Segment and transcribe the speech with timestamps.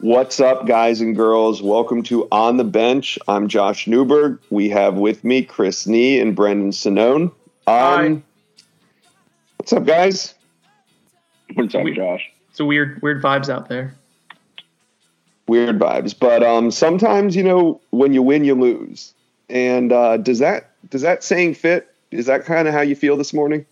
[0.00, 1.60] What's up, guys and girls?
[1.60, 3.18] Welcome to On the Bench.
[3.26, 4.38] I'm Josh Newberg.
[4.48, 7.22] We have with me Chris Nee and Brendan Sonnone.
[7.22, 7.32] Um,
[7.66, 8.22] Hi.
[9.56, 10.34] What's up, guys?
[11.54, 12.30] What's up, We- Josh?
[12.50, 13.94] It's a weird, weird vibes out there.
[15.48, 19.14] Weird vibes, but um, sometimes you know when you win, you lose.
[19.48, 21.92] And uh, does that does that saying fit?
[22.10, 23.64] Is that kind of how you feel this morning?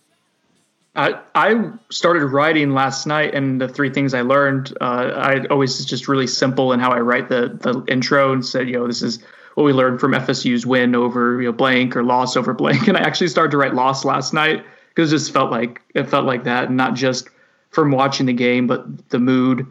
[0.97, 6.07] I started writing last night, and the three things I learned, uh, I always just
[6.07, 9.19] really simple in how I write the the intro, and said, you know, this is
[9.53, 12.97] what we learned from FSU's win over you know blank or loss over blank, and
[12.97, 16.25] I actually started to write loss last night because it just felt like it felt
[16.25, 17.29] like that, and not just
[17.69, 19.67] from watching the game, but the mood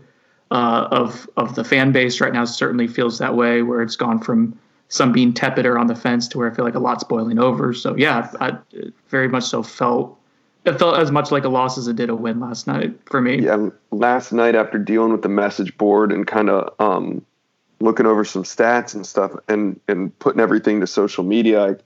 [0.53, 4.21] uh, of of the fan base right now certainly feels that way, where it's gone
[4.21, 4.57] from
[4.89, 7.41] some being tepid or on the fence to where I feel like a lot's boiling
[7.41, 7.75] over.
[7.75, 8.57] So yeah, I
[9.09, 10.17] very much so felt
[10.67, 13.21] it felt as much like a loss as it did a win last night for
[13.21, 13.41] me.
[13.41, 17.25] Yeah, last night after dealing with the message board and kind of um,
[17.81, 21.77] looking over some stats and stuff and and putting everything to social media, I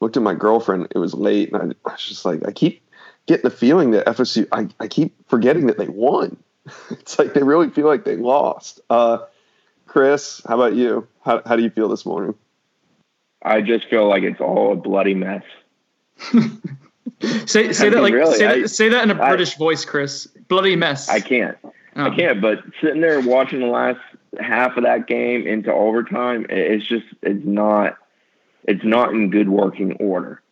[0.00, 0.88] looked at my girlfriend.
[0.94, 2.80] It was late, and I, I was just like, I keep
[3.26, 4.46] getting the feeling that FSU.
[4.52, 6.36] I, I keep forgetting that they won.
[6.90, 8.80] it's like they really feel like they lost.
[8.88, 9.18] Uh,
[9.86, 11.08] Chris, how about you?
[11.24, 12.34] How how do you feel this morning?
[13.42, 15.42] I just feel like it's all a bloody mess.
[17.46, 19.28] Say say I that mean, like really, say, I- that, say that in a I-
[19.28, 20.26] British voice, Chris.
[20.48, 21.08] Bloody mess.
[21.08, 21.56] I can't.
[21.64, 21.72] Oh.
[21.96, 22.40] I can't.
[22.40, 23.98] But sitting there watching the last
[24.40, 27.96] half of that game into overtime, it's just it's not
[28.64, 30.42] it's not in good working order.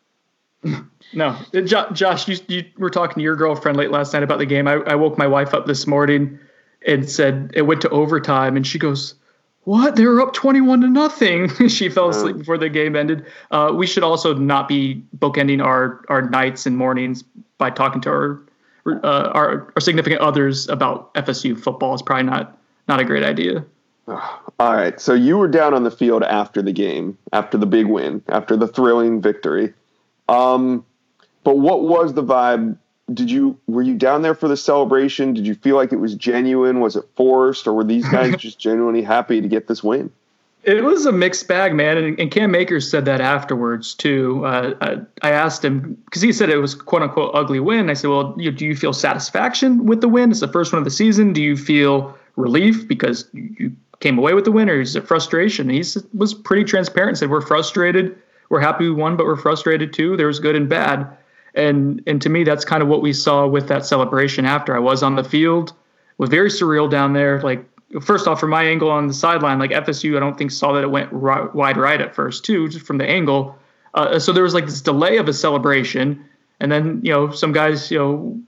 [1.15, 4.39] No, Uh, Jo- Josh, you, you were talking to your girlfriend late last night about
[4.41, 4.67] the game.
[4.67, 6.37] I, I woke my wife up this morning
[6.85, 9.15] and said it went to overtime, and she goes,
[9.67, 9.97] "What?
[9.97, 13.27] They were up twenty-one to nothing." she fell asleep before the game ended.
[13.51, 17.25] Uh, we should also not be bookending our our nights and mornings
[17.59, 18.41] by talking to our
[18.87, 21.95] uh, our, our significant others about FSU football.
[21.95, 22.57] It's probably not
[22.89, 23.65] not a great idea.
[24.09, 27.87] All right, so you were down on the field after the game, after the big
[27.87, 29.75] win, after the thrilling victory.
[30.29, 30.87] Um,
[31.45, 32.79] but what was the vibe?
[33.15, 35.33] Did you were you down there for the celebration?
[35.33, 36.81] Did you feel like it was genuine?
[36.81, 40.11] Was it forced, or were these guys just genuinely happy to get this win?
[40.65, 44.45] It was a mixed bag, man, and, and Cam Akers said that afterwards too.
[44.45, 44.97] Uh, I,
[45.29, 47.89] I asked him because he said it was "quote unquote" ugly win.
[47.89, 50.33] I said, "Well, you, do you feel satisfaction with the win?
[50.33, 51.33] It's the first one of the season.
[51.33, 55.67] Do you feel relief because you, came away with the win, or is it frustration?"
[55.69, 57.11] And he s- was pretty transparent.
[57.11, 58.19] and Said, "We're frustrated.
[58.49, 60.17] We're happy we won, but we're frustrated too.
[60.17, 61.07] There was good and bad."
[61.57, 64.45] And and to me, that's kind of what we saw with that celebration.
[64.45, 67.41] After I was on the field, it was very surreal down there.
[67.41, 67.65] Like
[68.01, 70.85] first off, from my angle on the sideline, like FSU, I don't think saw that
[70.85, 73.57] it went ri- wide right at first too, just from the angle.
[73.95, 76.25] Uh, so there was like this delay of a celebration,
[76.61, 78.39] and then you know some guys you know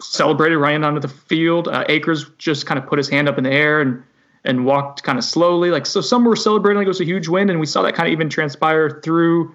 [0.00, 1.68] celebrated running onto the field.
[1.68, 4.02] Uh, Akers just kind of put his hand up in the air and
[4.44, 5.70] and walked kind of slowly.
[5.70, 7.94] Like so, some were celebrating like it was a huge win, and we saw that
[7.94, 9.54] kind of even transpire through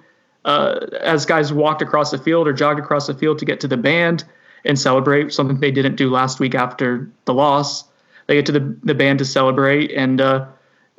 [0.50, 3.68] uh, as guys walked across the field or jogged across the field to get to
[3.68, 4.24] the band
[4.66, 7.84] and celebrate something they didn't do last week after the loss.
[8.26, 10.46] They get to the, the band to celebrate, and uh,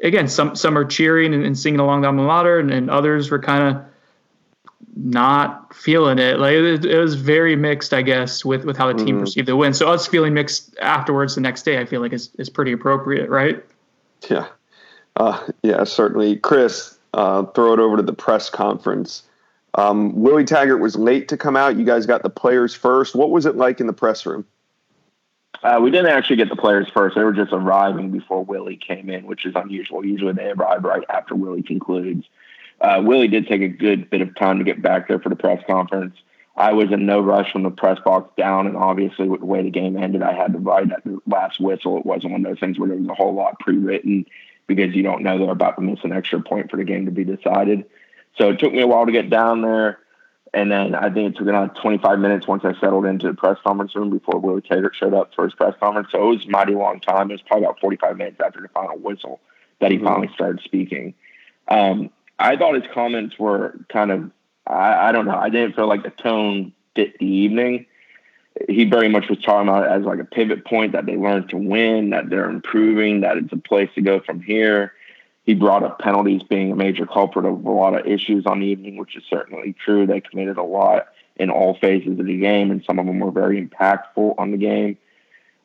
[0.04, 3.30] again, some some are cheering and, and singing along the alma mater, and, and others
[3.30, 3.82] were kind of
[4.96, 6.38] not feeling it.
[6.38, 9.20] Like it, it was very mixed, I guess, with with how the team Mhm.
[9.20, 9.74] perceived the win.
[9.74, 13.28] So us feeling mixed afterwards the next day, I feel like is is pretty appropriate,
[13.30, 13.64] right?
[14.28, 14.46] Yeah,
[15.16, 16.36] uh, yeah, certainly.
[16.36, 19.22] Chris, uh, throw it over to the press conference.
[19.74, 21.76] Um, Willie Taggart was late to come out.
[21.76, 23.14] You guys got the players first.
[23.14, 24.44] What was it like in the press room?
[25.62, 27.16] Uh, we didn't actually get the players first.
[27.16, 30.04] They were just arriving before Willie came in, which is unusual.
[30.04, 32.26] Usually they arrive right after Willie concludes.
[32.80, 35.36] Uh, Willie did take a good bit of time to get back there for the
[35.36, 36.16] press conference.
[36.56, 39.62] I was in no rush from the press box down, and obviously with the way
[39.62, 41.98] the game ended, I had to ride at the last whistle.
[41.98, 44.26] It wasn't one of those things where there was a whole lot pre-written
[44.66, 47.10] because you don't know they're about to miss an extra point for the game to
[47.10, 47.84] be decided.
[48.38, 49.98] So it took me a while to get down there.
[50.52, 53.58] And then I think it took another 25 minutes once I settled into the press
[53.62, 56.08] conference room before Willie Taggart showed up for his press conference.
[56.10, 57.30] So it was a mighty long time.
[57.30, 59.40] It was probably about 45 minutes after the final whistle
[59.78, 60.04] that he Mhm.
[60.04, 61.14] finally started speaking.
[61.68, 64.30] Um, I thought his comments were kind of,
[64.66, 67.86] I, I don't know, I didn't feel like the tone fit the evening.
[68.68, 71.50] He very much was talking about it as like a pivot point that they learned
[71.50, 74.92] to win, that they're improving, that it's a place to go from here.
[75.44, 78.66] He brought up penalties being a major culprit of a lot of issues on the
[78.66, 80.06] evening, which is certainly true.
[80.06, 83.30] They committed a lot in all phases of the game, and some of them were
[83.30, 84.98] very impactful on the game.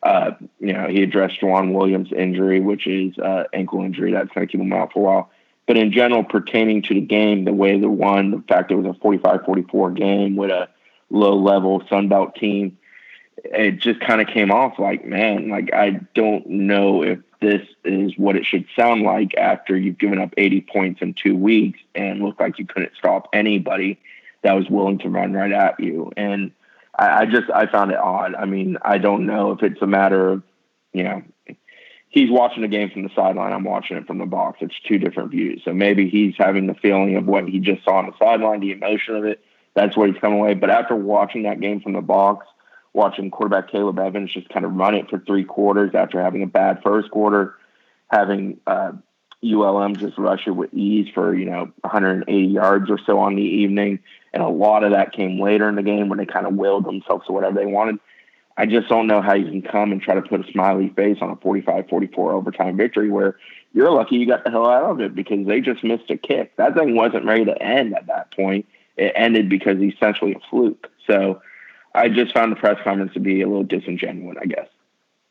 [0.02, 4.48] Uh, you know, he addressed Juwan Williams' injury, which is uh, ankle injury that's going
[4.48, 5.32] to keep him out for a while.
[5.68, 8.86] But in general, pertaining to the game, the way they won, the fact it was
[8.86, 10.70] a 45 44 game with a
[11.10, 12.78] low level Sun Belt team,
[13.44, 18.14] it just kind of came off like, man, like I don't know if this is
[18.18, 22.22] what it should sound like after you've given up 80 points in two weeks and
[22.22, 24.00] looked like you couldn't stop anybody
[24.42, 26.12] that was willing to run right at you.
[26.18, 26.52] And
[26.98, 28.34] I, I just I found it odd.
[28.34, 30.44] I mean, I don't know if it's a matter of,
[30.92, 31.24] you know,
[32.10, 33.54] he's watching the game from the sideline.
[33.54, 34.60] I'm watching it from the box.
[34.62, 35.62] It's two different views.
[35.64, 38.72] So maybe he's having the feeling of what he just saw on the sideline, the
[38.72, 39.40] emotion of it.
[39.76, 40.56] That's what he's coming away.
[40.56, 42.48] But after watching that game from the box,
[42.96, 46.48] watching quarterback Caleb Evans just kind of run it for three quarters after having a
[46.48, 47.56] bad first quarter,
[48.08, 48.94] having uh,
[49.44, 53.42] ULM just rush it with ease for you know 180 yards or so on the
[53.42, 54.00] evening,
[54.34, 56.86] and a lot of that came later in the game when they kind of willed
[56.86, 58.00] themselves to whatever they wanted.
[58.58, 61.18] I just don't know how you can come and try to put a smiley face
[61.20, 63.36] on a 45-44 overtime victory where
[63.74, 66.56] you're lucky you got the hell out of it because they just missed a kick.
[66.56, 68.66] That thing wasn't ready to end at that point.
[68.96, 70.90] It ended because essentially a fluke.
[71.06, 71.42] So
[71.96, 74.68] I just found the press conference to be a little disingenuous, I guess.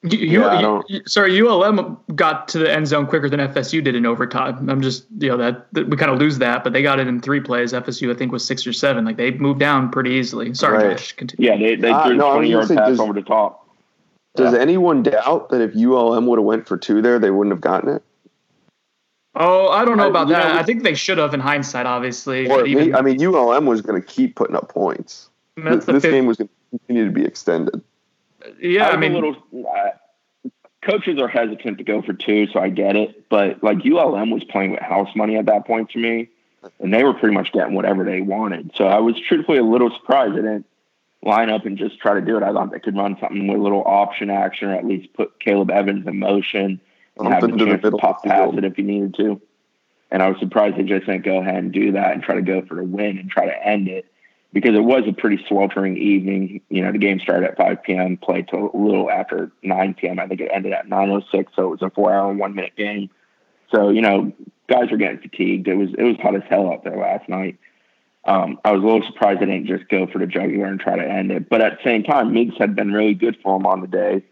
[0.06, 4.04] You, yeah, you, sorry, ULM got to the end zone quicker than FSU did in
[4.04, 4.68] overtime.
[4.68, 7.06] I'm just, you know, that, that we kind of lose that, but they got it
[7.06, 7.72] in three plays.
[7.72, 9.06] FSU, I think, was six or seven.
[9.06, 10.52] Like they moved down pretty easily.
[10.52, 10.98] Sorry, right.
[10.98, 11.12] Josh.
[11.12, 11.50] Continue.
[11.50, 13.66] Yeah, they, they uh, threw no, 20 yard pass does, over the top.
[14.36, 14.60] Does yeah.
[14.60, 17.88] anyone doubt that if ULM would have went for two there, they wouldn't have gotten
[17.88, 18.02] it?
[19.36, 20.54] Oh, I don't know about I, that.
[20.54, 22.50] Know, I think they should have in hindsight, obviously.
[22.50, 25.30] Or even, I mean, ULM was going to keep putting up points.
[25.56, 27.80] This, this game was going to continue to be extended.
[28.60, 30.50] Yeah, I, I mean, little, uh,
[30.82, 33.28] coaches are hesitant to go for two, so I get it.
[33.28, 36.28] But like ULM was playing with house money at that point to me,
[36.80, 38.72] and they were pretty much getting whatever they wanted.
[38.74, 40.66] So I was truthfully a little surprised they didn't
[41.22, 42.42] line up and just try to do it.
[42.42, 45.40] I thought they could run something with a little option action, or at least put
[45.40, 46.80] Caleb Evans in motion
[47.16, 49.40] and have the chance to pop pass it if he needed to.
[50.10, 52.42] And I was surprised they just didn't go ahead and do that and try to
[52.42, 54.06] go for the win and try to end it
[54.54, 56.60] because it was a pretty sweltering evening.
[56.70, 60.20] You know, the game started at 5 p.m., played till a little after 9 p.m.
[60.20, 63.10] I think it ended at 9:06, so it was a four-hour one-minute game.
[63.74, 64.32] So you know,
[64.68, 65.66] guys were getting fatigued.
[65.66, 67.58] It was it was hot as hell out there last night.
[68.26, 70.96] Um, I was a little surprised they didn't just go for the jugular and try
[70.96, 71.50] to end it.
[71.50, 74.24] But at the same time, Meigs had been really good for them on the day,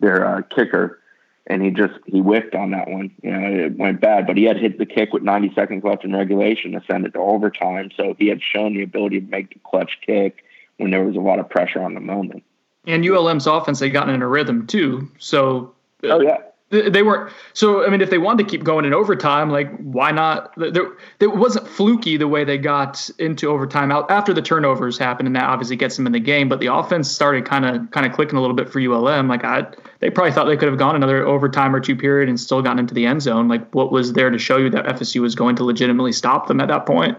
[0.00, 0.98] their uh, kicker
[1.46, 3.10] and he just he whiffed on that one.
[3.22, 6.04] You know, it went bad, but he had hit the kick with 90 seconds left
[6.04, 7.90] in regulation to send it to overtime.
[7.96, 10.44] So he had shown the ability to make the clutch kick
[10.78, 12.42] when there was a lot of pressure on the moment.
[12.86, 15.10] And ULM's offense had gotten in a rhythm too.
[15.18, 16.38] So oh yeah,
[16.70, 20.10] they weren't so i mean if they wanted to keep going in overtime like why
[20.10, 24.98] not there, it wasn't fluky the way they got into overtime out after the turnovers
[24.98, 27.88] happened and that obviously gets them in the game but the offense started kind of
[27.92, 29.64] kind of clicking a little bit for ulm like i
[30.00, 32.80] they probably thought they could have gone another overtime or two period and still gotten
[32.80, 35.54] into the end zone like what was there to show you that fsu was going
[35.54, 37.16] to legitimately stop them at that point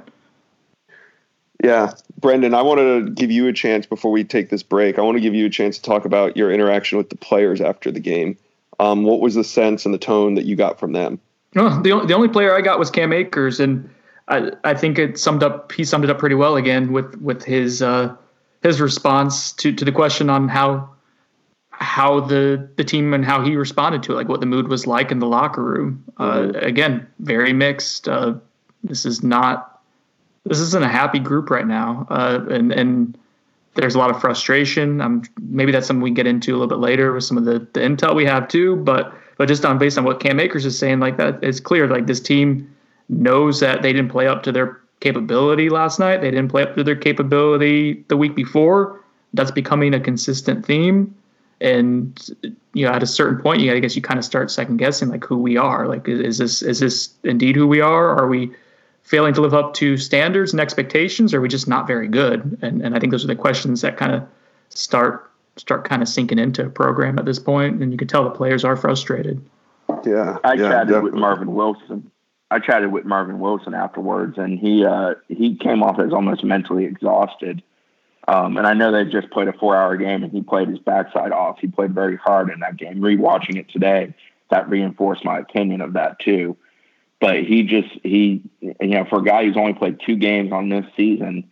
[1.64, 5.00] yeah, Brendan, I want to give you a chance before we take this break.
[5.00, 7.62] I want to give you a chance to talk about your interaction with the players
[7.62, 8.38] after the game.
[8.80, 11.20] Um, what was the sense and the tone that you got from them?
[11.56, 13.90] Oh, the the only player I got was Cam Akers, and
[14.28, 17.44] I I think it summed up he summed it up pretty well again with with
[17.44, 18.16] his uh,
[18.62, 20.90] his response to to the question on how
[21.72, 24.86] how the the team and how he responded to it, like what the mood was
[24.86, 26.04] like in the locker room.
[26.18, 26.52] Uh.
[26.56, 28.08] Again, very mixed.
[28.08, 28.36] Uh,
[28.84, 29.82] this is not
[30.46, 33.18] this isn't a happy group right now, uh, and and
[33.78, 35.00] there's a lot of frustration.
[35.02, 37.60] Um, maybe that's something we get into a little bit later with some of the,
[37.74, 38.76] the intel we have too.
[38.78, 41.88] But but just on based on what Cam Akers is saying, like that, it's clear
[41.88, 42.74] like this team
[43.10, 46.22] knows that they didn't play up to their capability last night.
[46.22, 49.02] They didn't play up to their capability the week before.
[49.34, 51.16] That's becoming a consistent theme.
[51.62, 52.30] And
[52.74, 55.10] you know, at a certain point, you I guess you kind of start second guessing
[55.10, 55.88] like who we are.
[55.88, 58.10] Like, is this is this indeed who we are?
[58.10, 58.52] Are we
[59.08, 62.60] failing to live up to standards and expectations, or are we just not very good?
[62.62, 64.24] And and I think those are the questions that kind of
[64.70, 68.24] start start kind of sinking into a program at this point, and you can tell
[68.24, 69.42] the players are frustrated.
[70.06, 71.12] Yeah, I yeah, chatted definitely.
[71.12, 72.12] with Marvin Wilson.
[72.52, 76.86] I chatted with Marvin Wilson afterwards, and he uh, he came off as almost mentally
[76.86, 77.64] exhausted.
[78.28, 81.32] Um, and I know they just played a four-hour game, and he played his backside
[81.32, 81.60] off.
[81.60, 83.00] He played very hard in that game.
[83.00, 84.14] Rewatching it today,
[84.50, 86.58] that reinforced my opinion of that too
[87.20, 90.70] but he just he you know for a guy who's only played two games on
[90.70, 91.52] this season,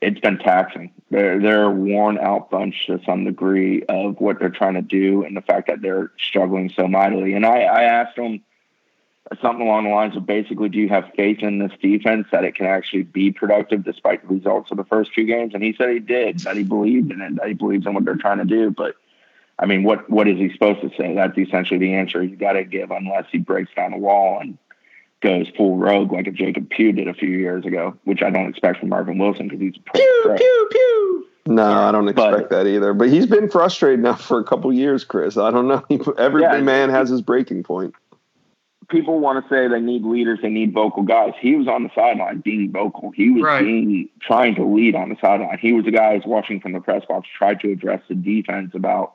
[0.00, 0.92] it's been taxing.
[1.10, 5.24] They're they're a worn out bunch to some degree of what they're trying to do
[5.24, 7.34] and the fact that they're struggling so mightily.
[7.34, 8.42] And I, I asked him
[9.40, 12.54] something along the lines of basically, do you have faith in this defense that it
[12.54, 15.54] can actually be productive despite the results of the first two games?
[15.54, 18.04] And he said he did, that he believed in it, that he believes in what
[18.04, 18.70] they're trying to do.
[18.70, 18.96] But
[19.58, 21.14] I mean, what what is he supposed to say?
[21.14, 24.58] That's essentially the answer he's got to give unless he breaks down the wall and
[25.22, 28.48] goes full rogue like a Jacob Pugh did a few years ago, which I don't
[28.48, 30.00] expect from Marvin Wilson because he's a pro.
[30.00, 31.26] Pew, pew, pew.
[31.46, 32.92] No, I don't expect but, that either.
[32.94, 35.36] But he's been frustrated now for a couple years, Chris.
[35.36, 35.84] I don't know.
[36.18, 37.94] Every yeah, man has his breaking point.
[38.88, 41.32] People want to say they need leaders, they need vocal guys.
[41.40, 43.10] He was on the sideline being vocal.
[43.10, 43.64] He was right.
[43.64, 45.58] being trying to lead on the sideline.
[45.58, 48.72] He was the guy who's watching from the press box, tried to address the defense
[48.74, 49.14] about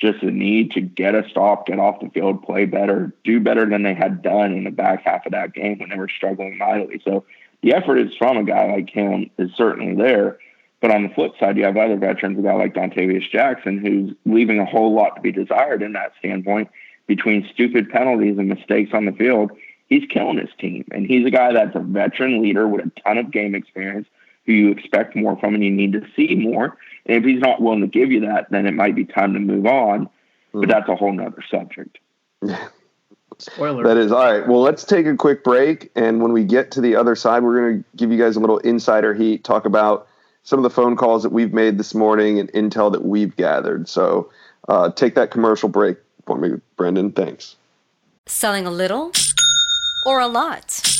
[0.00, 3.68] just the need to get a stop, get off the field, play better, do better
[3.68, 6.56] than they had done in the back half of that game when they were struggling
[6.56, 7.00] mightily.
[7.04, 7.24] So
[7.62, 10.38] the effort is from a guy like him is certainly there.
[10.80, 14.14] But on the flip side, you have other veterans, a guy like Dontavious Jackson, who's
[14.24, 16.70] leaving a whole lot to be desired in that standpoint
[17.06, 19.50] between stupid penalties and mistakes on the field.
[19.88, 20.86] He's killing his team.
[20.92, 24.08] And he's a guy that's a veteran leader with a ton of game experience
[24.46, 26.78] who you expect more from and you need to see more.
[27.06, 29.40] And if he's not willing to give you that, then it might be time to
[29.40, 30.08] move on.
[30.52, 30.70] But hmm.
[30.70, 31.98] that's a whole nother subject.
[33.38, 33.84] Spoiler.
[33.84, 34.46] That is all right.
[34.46, 35.90] Well, let's take a quick break.
[35.96, 38.40] And when we get to the other side, we're going to give you guys a
[38.40, 40.06] little insider heat, talk about
[40.42, 43.88] some of the phone calls that we've made this morning and intel that we've gathered.
[43.88, 44.30] So
[44.68, 47.12] uh, take that commercial break for me, Brendan.
[47.12, 47.56] Thanks.
[48.26, 49.12] Selling a little
[50.04, 50.99] or a lot?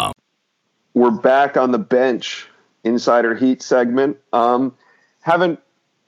[0.93, 2.47] we're back on the bench
[2.83, 4.17] insider heat segment.
[4.33, 4.75] Um,
[5.21, 5.59] haven't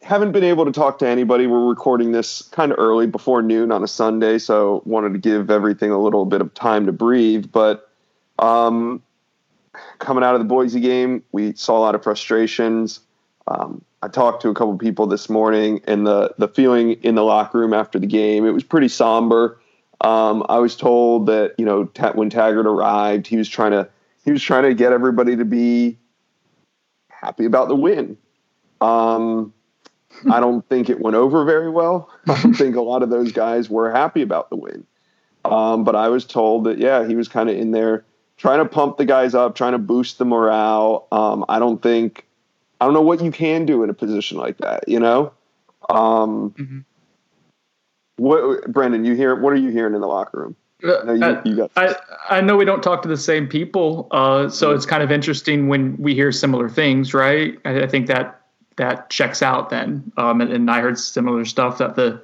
[0.02, 1.48] haven't been able to talk to anybody.
[1.48, 5.50] We're recording this kind of early before noon on a Sunday, so wanted to give
[5.50, 7.52] everything a little bit of time to breathe.
[7.52, 7.90] But
[8.40, 9.02] um,
[10.00, 13.00] coming out of the Boise game, we saw a lot of frustrations.
[13.48, 17.24] Um, I talked to a couple people this morning, and the the feeling in the
[17.24, 19.60] locker room after the game, it was pretty somber.
[20.02, 23.88] Um, I was told that you know when Taggart arrived, he was trying to
[24.24, 25.98] he was trying to get everybody to be
[27.10, 28.18] happy about the win.
[28.82, 29.54] Um,
[30.32, 32.10] I don't think it went over very well.
[32.28, 34.86] I don't think a lot of those guys were happy about the win.
[35.46, 38.06] Um, but I was told that yeah, he was kind of in there
[38.38, 41.08] trying to pump the guys up, trying to boost the morale.
[41.12, 42.26] Um, I don't think
[42.80, 44.88] I don't know what you can do in a position like that.
[44.88, 45.34] You know,
[45.90, 46.80] um, mm-hmm.
[48.18, 49.06] what Brendan?
[49.06, 49.36] You hear?
[49.36, 50.56] What are you hearing in the locker room?
[50.84, 51.96] No, you, you I,
[52.30, 55.70] I know we don't talk to the same people, uh, so it's kind of interesting
[55.70, 57.58] when we hear similar things, right?
[57.64, 58.42] I, I think that
[58.76, 60.12] that checks out then.
[60.18, 62.22] Um, and, and, I heard similar stuff that the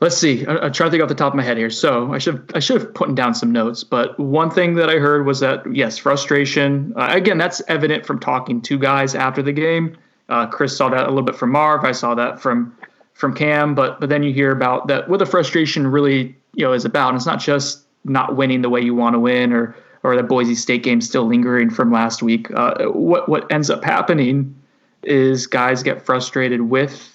[0.00, 1.70] let's see, I, am trying to think off the top of my head here.
[1.70, 4.98] So I should I should have put down some notes, but one thing that I
[4.98, 6.92] heard was that yes, frustration.
[6.96, 9.96] Uh, again, that's evident from talking to guys after the game.
[10.28, 11.84] Uh, Chris saw that a little bit from Marv.
[11.84, 12.76] I saw that from
[13.16, 16.72] from Cam, but but then you hear about that what the frustration really you know
[16.72, 17.08] is about.
[17.08, 20.22] And it's not just not winning the way you want to win, or or the
[20.22, 22.50] Boise State game still lingering from last week.
[22.54, 24.54] Uh, what what ends up happening
[25.02, 27.10] is guys get frustrated with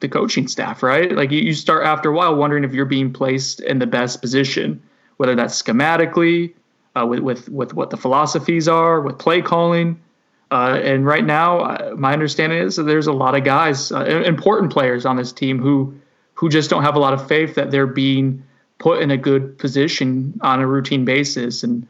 [0.00, 1.12] the coaching staff, right?
[1.12, 4.20] Like you, you start after a while wondering if you're being placed in the best
[4.22, 4.82] position,
[5.18, 6.54] whether that's schematically,
[6.96, 10.00] uh, with with with what the philosophies are, with play calling.
[10.50, 14.04] Uh, and right now, uh, my understanding is that there's a lot of guys, uh,
[14.04, 15.94] important players on this team who
[16.34, 18.42] who just don't have a lot of faith that they're being
[18.78, 21.62] put in a good position on a routine basis.
[21.62, 21.86] And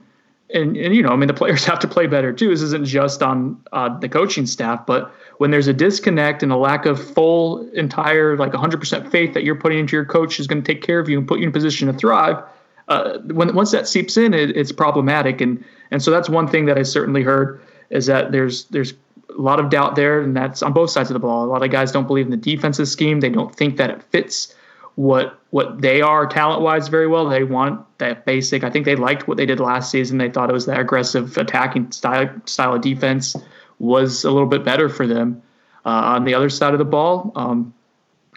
[0.53, 2.49] and and you know, I mean, the players have to play better too.
[2.49, 6.57] This isn't just on uh, the coaching staff, but when there's a disconnect and a
[6.57, 10.63] lack of full, entire, like 100% faith that you're putting into your coach is going
[10.63, 12.43] to take care of you and put you in a position to thrive.
[12.87, 16.67] Uh, when once that seeps in, it, it's problematic, and and so that's one thing
[16.67, 17.61] that I certainly heard
[17.95, 18.93] is that there's there's
[19.31, 21.45] a lot of doubt there, and that's on both sides of the ball.
[21.45, 24.03] A lot of guys don't believe in the defensive scheme; they don't think that it
[24.03, 24.55] fits
[24.97, 27.29] what what they are talent wise very well.
[27.29, 28.65] They want that basic.
[28.65, 30.19] I think they liked what they did last season.
[30.19, 33.37] They thought it was that aggressive attacking style style of defense
[33.79, 35.41] was a little bit better for them.
[35.87, 37.75] Uh, on the other side of the ball, um,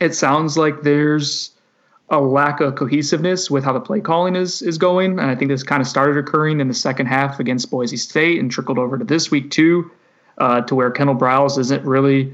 [0.01, 1.51] it sounds like there's
[2.09, 5.49] a lack of cohesiveness with how the play calling is is going, and I think
[5.49, 8.97] this kind of started occurring in the second half against Boise State and trickled over
[8.97, 9.91] to this week too,
[10.37, 12.33] uh, to where Kendall Briles isn't really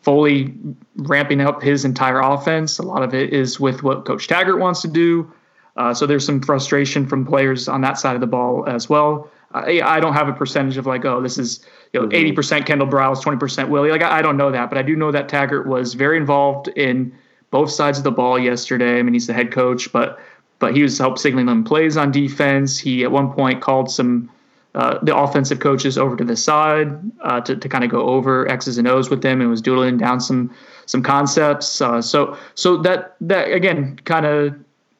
[0.00, 0.52] fully
[0.96, 2.78] ramping up his entire offense.
[2.78, 5.32] A lot of it is with what Coach Taggart wants to do.
[5.76, 9.30] Uh, so there's some frustration from players on that side of the ball as well.
[9.52, 12.38] I, I don't have a percentage of like, oh, this is you know, mm-hmm.
[12.40, 13.90] 80% Kendall Briles, 20% Willie.
[13.90, 16.68] Like I, I don't know that, but I do know that Taggart was very involved
[16.68, 17.16] in
[17.52, 18.98] both sides of the ball yesterday.
[18.98, 20.18] I mean, he's the head coach, but
[20.58, 22.78] but he was help signaling them plays on defense.
[22.78, 24.30] He at one point called some
[24.74, 26.88] uh, the offensive coaches over to the side
[27.20, 29.98] uh, to, to kind of go over X's and O's with them and was doodling
[29.98, 30.52] down some
[30.86, 31.80] some concepts.
[31.80, 34.54] Uh, so so that that again kind of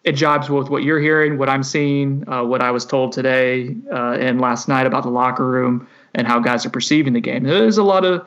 [0.04, 3.76] it jibes with what you're hearing, what I'm seeing, uh, what I was told today
[3.92, 7.44] uh, and last night about the locker room and how guys are perceiving the game.
[7.44, 8.26] There's a lot of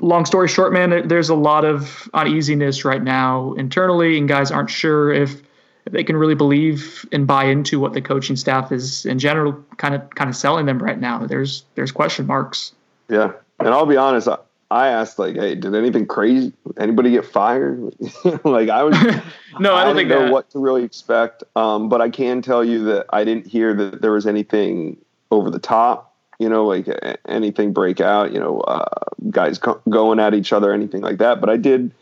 [0.00, 1.06] long story short, man.
[1.08, 5.42] There's a lot of uneasiness right now internally, and guys aren't sure if
[5.86, 9.52] if they can really believe and buy into what the coaching staff is in general
[9.78, 11.26] kind of kind of selling them right now.
[11.26, 12.72] There's there's question marks.
[13.08, 14.28] Yeah, and I'll be honest.
[14.28, 14.38] I,
[14.70, 16.52] I asked like, "Hey, did anything crazy?
[16.78, 17.94] Anybody get fired?"
[18.44, 18.96] like I was.
[19.58, 20.32] no, I don't I think know that.
[20.32, 21.42] what to really expect.
[21.56, 24.98] Um, but I can tell you that I didn't hear that there was anything
[25.30, 26.09] over the top.
[26.40, 26.88] You know, like
[27.28, 28.32] anything break out.
[28.32, 31.40] You know, uh, guys co- going at each other, anything like that.
[31.40, 31.92] But I did.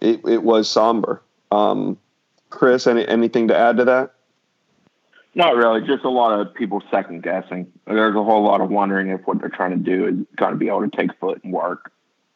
[0.00, 1.22] It, it was somber.
[1.50, 1.98] Um,
[2.50, 4.12] Chris, any anything to add to that?
[5.34, 5.80] Not really.
[5.86, 7.72] Just a lot of people second guessing.
[7.86, 10.58] There's a whole lot of wondering if what they're trying to do is going to
[10.58, 11.92] be able to take foot and work.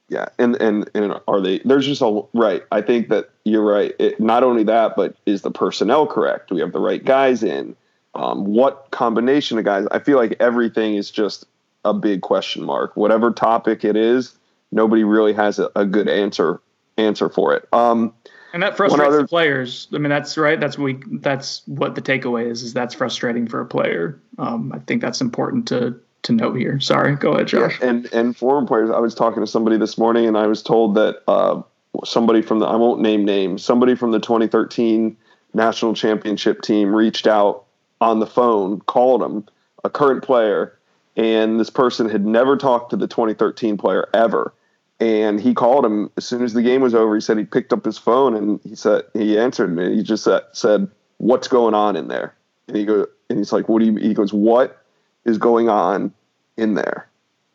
[0.09, 1.59] Yeah, and and and are they?
[1.59, 2.63] There's just a right.
[2.71, 3.95] I think that you're right.
[3.99, 6.49] It, not only that, but is the personnel correct?
[6.49, 7.75] Do we have the right guys in?
[8.15, 9.87] Um, what combination of guys?
[9.91, 11.47] I feel like everything is just
[11.85, 12.97] a big question mark.
[12.97, 14.37] Whatever topic it is,
[14.73, 16.61] nobody really has a, a good answer
[16.97, 17.69] answer for it.
[17.73, 18.15] Um,
[18.53, 19.89] and that frustrates other, the players.
[19.93, 20.59] I mean, that's right.
[20.61, 21.01] That's we.
[21.11, 22.63] That's what the takeaway is.
[22.63, 24.21] Is that's frustrating for a player.
[24.39, 26.79] Um, I think that's important to to note here.
[26.79, 27.81] Sorry, go ahead, Josh.
[27.81, 28.91] Yeah, and and former players.
[28.91, 31.63] I was talking to somebody this morning, and I was told that uh,
[32.05, 33.65] somebody from the I won't name names.
[33.65, 35.17] Somebody from the 2013
[35.53, 37.64] national championship team reached out
[38.05, 39.47] on the phone, called him,
[39.83, 40.79] a current player,
[41.17, 44.53] and this person had never talked to the 2013 player ever
[45.01, 47.15] and he called him as soon as the game was over.
[47.15, 49.97] He said he picked up his phone and he said he answered me.
[49.97, 50.89] He just said,
[51.19, 52.35] "What's going on in there?"
[52.69, 54.83] And he goes, and he's like, "What do you?" He goes, "What
[55.25, 56.13] is going on
[56.57, 57.09] in there?"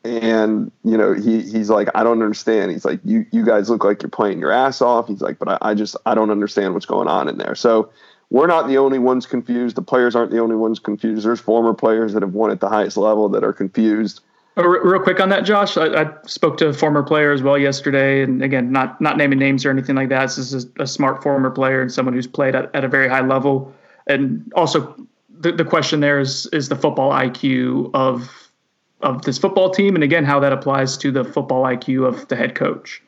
[0.03, 3.83] And you know, he he's like, "I don't understand." He's like, "You you guys look
[3.83, 6.73] like you're playing your ass off." He's like, "But I, I just I don't understand
[6.73, 7.89] what's going on in there." So
[8.29, 9.75] we're not the only ones confused.
[9.75, 11.25] The players aren't the only ones confused.
[11.25, 14.21] There's former players that have won at the highest level that are confused
[14.59, 15.77] uh, real quick on that, Josh.
[15.77, 19.39] I, I, spoke to a former player as well yesterday, and again, not not naming
[19.39, 20.23] names or anything like that.
[20.23, 23.07] This is a, a smart former player and someone who's played at, at a very
[23.07, 23.73] high level.
[24.07, 24.95] And also,
[25.29, 28.51] the, the question there is is the football IQ of
[29.01, 32.35] of this football team, and again, how that applies to the football IQ of the
[32.35, 33.01] head coach.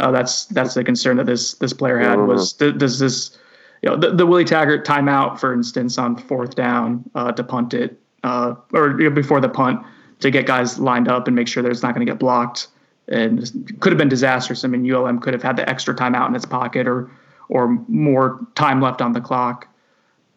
[0.00, 3.36] Uh, that's that's the concern that this this player had was th- does this
[3.84, 7.74] you know the, the Willie Taggart timeout, for instance, on fourth down uh, to punt
[7.74, 9.84] it uh, or you know, before the punt
[10.20, 12.68] to get guys lined up and make sure there's not going to get blocked.
[13.08, 14.64] And could have been disastrous.
[14.64, 17.10] I mean, ULM could have had the extra timeout in its pocket or
[17.50, 19.68] or more time left on the clock.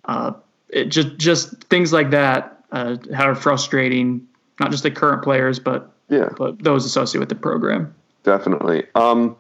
[0.04, 0.34] Uh,
[0.68, 4.28] it just just things like that uh, are frustrating,
[4.60, 7.96] not just the current players, but yeah, but those associated with the program.
[8.24, 8.84] Definitely.
[8.96, 9.38] Um,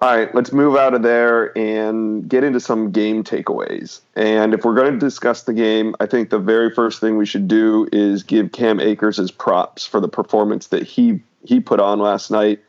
[0.00, 4.00] all right, let's move out of there and get into some game takeaways.
[4.16, 7.26] And if we're going to discuss the game, I think the very first thing we
[7.26, 11.78] should do is give Cam Akers his props for the performance that he he put
[11.78, 12.60] on last night.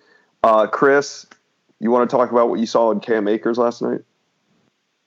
[0.43, 1.25] Uh, Chris,
[1.79, 4.01] you want to talk about what you saw in Cam Akers last night?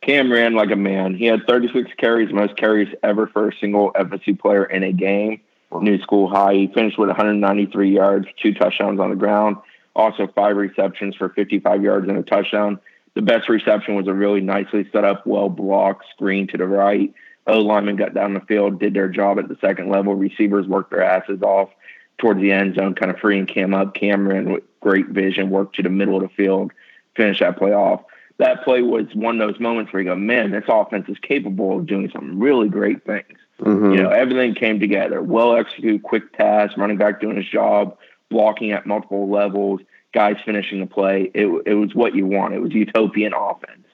[0.01, 1.15] Cam ran like a man.
[1.15, 5.41] He had 36 carries, most carries ever for a single FSU player in a game.
[5.81, 6.55] New school high.
[6.55, 9.57] He finished with 193 yards, two touchdowns on the ground
[9.97, 12.79] also five receptions for 55 yards and a touchdown.
[13.15, 17.13] The best reception was a really nicely set up, well blocked screen to the right.
[17.47, 20.15] O lineman got down the field, did their job at the second level.
[20.15, 21.71] Receivers worked their asses off
[22.19, 23.95] towards the end zone, kind of freeing Cam up.
[23.95, 26.73] Cameron with great vision worked to the middle of the field,
[27.17, 28.03] finish that play off.
[28.39, 31.79] That play was one of those moments where you go, man, this offense is capable
[31.79, 33.39] of doing some really great things.
[33.61, 33.93] Mm-hmm.
[33.93, 35.23] You know, everything came together.
[35.23, 37.97] Well executed, quick pass, running back doing his job,
[38.31, 39.81] blocking at multiple levels,
[40.13, 41.31] guys finishing the play.
[41.35, 42.55] It, it was what you want.
[42.55, 43.87] It was utopian offense.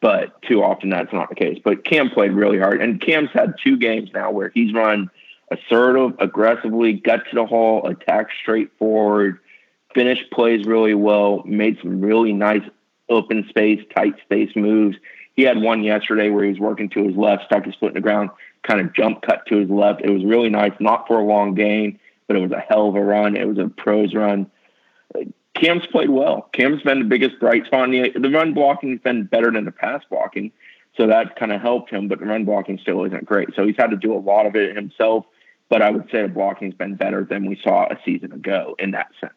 [0.00, 1.58] But too often that's not the case.
[1.64, 2.82] But Cam played really hard.
[2.82, 5.10] And Cam's had two games now where he's run
[5.50, 9.38] assertive, aggressively, gut to the hole, attack straightforward,
[9.94, 12.62] finished plays really well, made some really nice
[13.08, 14.96] open space, tight space moves.
[15.36, 17.94] He had one yesterday where he was working to his left, stuck his foot in
[17.94, 18.30] the ground,
[18.62, 20.02] kind of jump cut to his left.
[20.02, 22.94] It was really nice, not for a long gain, but it was a hell of
[22.96, 23.36] a run.
[23.36, 24.50] It was a pros run.
[25.54, 26.48] Cam's played well.
[26.52, 27.90] Cam's been the biggest bright spot.
[27.90, 30.50] The, the run blocking has been better than the pass blocking,
[30.96, 32.08] so that kind of helped him.
[32.08, 33.50] But the run blocking still isn't great.
[33.54, 35.26] So he's had to do a lot of it himself.
[35.68, 38.90] But I would say the blocking's been better than we saw a season ago in
[38.92, 39.32] that sense.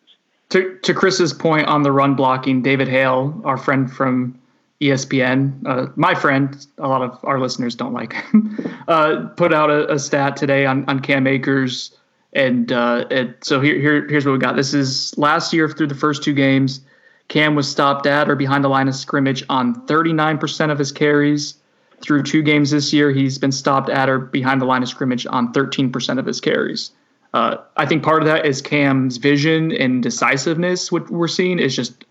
[0.50, 4.40] To to Chris's point on the run blocking, David Hale, our friend from
[4.82, 9.70] ESPN, uh, my friend, a lot of our listeners don't like him, uh, put out
[9.70, 11.96] a, a, stat today on, on Cam Akers.
[12.38, 14.56] And uh, it, so here, here, here's what we got.
[14.56, 16.82] This is last year through the first two games.
[17.30, 21.56] Cam was stopped at or behind the line of scrimmage on 39% of his carries.
[22.00, 25.26] Through two games this year, he's been stopped at or behind the line of scrimmage
[25.26, 26.92] on 13% of his carries.
[27.34, 30.92] Uh, I think part of that is Cam's vision and decisiveness.
[30.92, 32.06] What we're seeing is just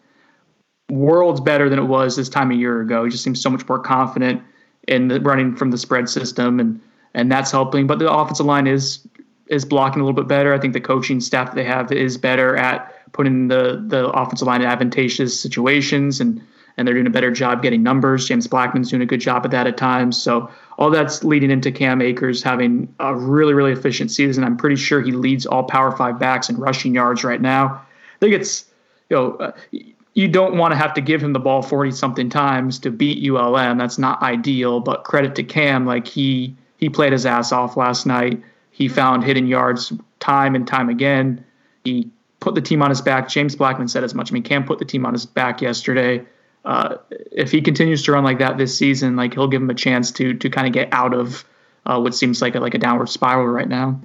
[0.90, 3.04] worlds better than it was this time a year ago.
[3.04, 4.42] He just seems so much more confident
[4.88, 6.80] in the running from the spread system, and
[7.14, 7.86] and that's helping.
[7.86, 9.06] But the offensive line is
[9.48, 10.52] is blocking a little bit better.
[10.52, 14.62] I think the coaching staff they have is better at putting the the offensive line
[14.62, 16.40] in advantageous situations, and
[16.76, 18.26] and they're doing a better job getting numbers.
[18.28, 20.20] James Blackman's doing a good job at that at times.
[20.20, 24.44] So all that's leading into Cam Akers having a really really efficient season.
[24.44, 27.66] I'm pretty sure he leads all Power Five backs in rushing yards right now.
[27.68, 28.64] I think it's
[29.10, 29.36] you know.
[29.36, 29.52] Uh,
[30.16, 33.22] you don't want to have to give him the ball 40 something times to beat
[33.30, 33.76] ULM.
[33.76, 38.06] That's not ideal, but credit to Cam, like he he played his ass off last
[38.06, 38.42] night.
[38.76, 41.42] He found hidden yards time and time again.
[41.82, 42.10] He
[42.40, 43.26] put the team on his back.
[43.26, 44.30] James Blackman said as much.
[44.30, 46.26] I mean, Cam put the team on his back yesterday.
[46.62, 46.96] Uh,
[47.32, 50.12] if he continues to run like that this season, like he'll give him a chance
[50.12, 51.42] to to kind of get out of
[51.86, 53.98] uh, what seems like a, like a downward spiral right now.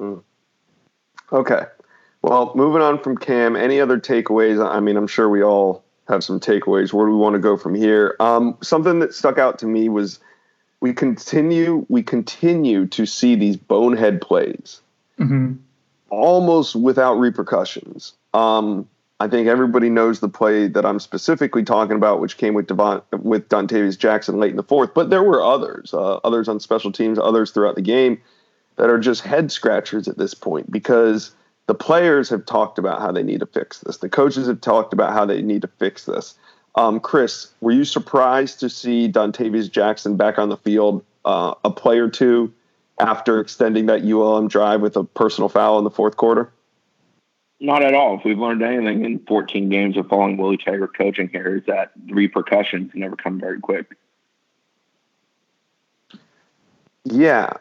[0.00, 0.24] Mm.
[1.30, 1.62] Okay,
[2.22, 4.60] well, moving on from Cam, any other takeaways?
[4.60, 6.92] I mean, I'm sure we all have some takeaways.
[6.92, 8.16] Where do we want to go from here?
[8.18, 10.18] Um, something that stuck out to me was
[10.84, 14.82] we continue we continue to see these bonehead plays
[15.18, 15.54] mm-hmm.
[16.10, 18.12] almost without repercussions.
[18.34, 18.86] Um,
[19.18, 23.00] I think everybody knows the play that I'm specifically talking about, which came with Devon
[23.12, 24.92] with Dontavious Jackson late in the fourth.
[24.92, 28.20] But there were others, uh, others on special teams, others throughout the game
[28.76, 31.34] that are just head scratchers at this point because
[31.66, 33.96] the players have talked about how they need to fix this.
[33.96, 36.34] The coaches have talked about how they need to fix this.
[36.76, 41.70] Um, Chris, were you surprised to see Dontavious Jackson back on the field uh, a
[41.70, 42.52] play or two
[42.98, 46.50] after extending that ULM drive with a personal foul in the fourth quarter?
[47.60, 48.18] Not at all.
[48.18, 51.92] If we've learned anything in 14 games of following Willie Taggart coaching here, is that
[52.06, 53.96] the repercussions never come very quick.
[57.04, 57.52] Yeah,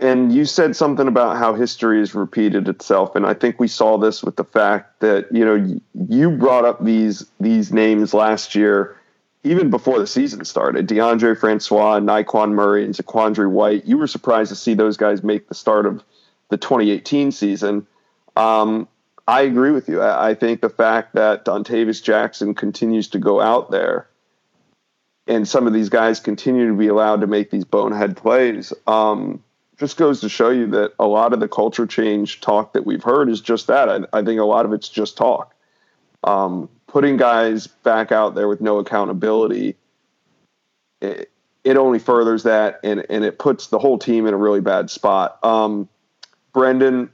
[0.00, 3.98] and you said something about how history has repeated itself and i think we saw
[3.98, 8.98] this with the fact that you know you brought up these these names last year
[9.44, 10.88] even before the season started.
[10.88, 13.86] DeAndre francois Nyqwan murray and zaquandre white.
[13.86, 16.02] You were surprised to see those guys make the start of
[16.50, 17.86] the 2018 season.
[18.36, 18.88] Um,
[19.26, 20.00] i agree with you.
[20.00, 24.08] I, I think the fact that dontavious jackson continues to go out there
[25.26, 29.42] and some of these guys continue to be allowed to make these bonehead plays um,
[29.78, 33.02] just goes to show you that a lot of the culture change talk that we've
[33.02, 33.88] heard is just that.
[33.88, 35.54] I, I think a lot of it's just talk.
[36.24, 39.76] Um, putting guys back out there with no accountability,
[41.00, 41.30] it,
[41.62, 44.90] it, only furthers that and, and it puts the whole team in a really bad
[44.90, 45.38] spot.
[45.44, 45.88] Um,
[46.52, 47.10] Brendan,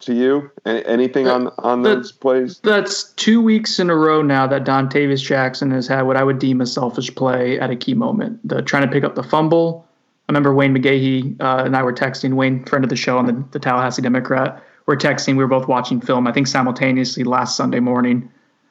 [0.00, 2.58] to you, anything on on those plays?
[2.58, 6.40] That's two weeks in a row now that Dontavious Jackson has had what I would
[6.40, 8.46] deem a selfish play at a key moment.
[8.46, 9.86] The trying to pick up the fumble
[10.28, 12.34] I remember Wayne McGahee uh, and I were texting.
[12.34, 15.36] Wayne, friend of the show on the, the Tallahassee Democrat, we're texting.
[15.36, 16.26] We were both watching film.
[16.26, 18.30] I think simultaneously last Sunday morning,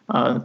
[0.10, 0.40] uh,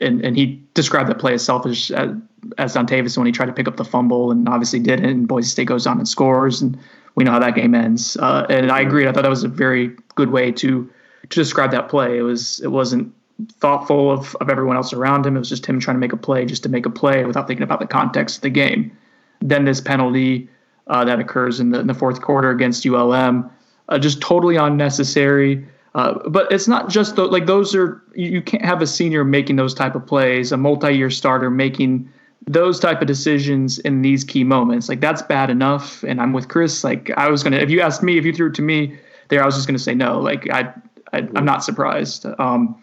[0.00, 2.16] and and he described that play as selfish as,
[2.56, 5.06] as Dontavious when he tried to pick up the fumble and obviously did it.
[5.06, 6.78] And Boise State goes on and scores, and
[7.14, 8.16] we know how that game ends.
[8.16, 9.06] Uh, and I agreed.
[9.06, 10.90] I thought that was a very good way to
[11.28, 12.18] to describe that play.
[12.18, 13.12] It was it wasn't
[13.60, 15.36] thoughtful of, of everyone else around him.
[15.36, 17.46] It was just him trying to make a play just to make a play without
[17.46, 18.96] thinking about the context of the game.
[19.40, 20.48] Then this penalty
[20.88, 23.50] uh, that occurs in the, in the fourth quarter against ULM,
[23.88, 25.66] uh, just totally unnecessary.
[25.94, 29.56] Uh, but it's not just the, like those are you can't have a senior making
[29.56, 32.10] those type of plays, a multi-year starter making
[32.46, 34.88] those type of decisions in these key moments.
[34.88, 36.02] Like that's bad enough.
[36.04, 36.84] And I'm with Chris.
[36.84, 38.98] Like I was gonna, if you asked me, if you threw it to me
[39.28, 40.20] there, I was just gonna say no.
[40.20, 40.72] Like I,
[41.12, 42.26] I am not surprised.
[42.38, 42.82] Um,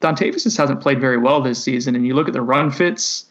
[0.00, 3.26] Dontavious hasn't played very well this season, and you look at the run fits.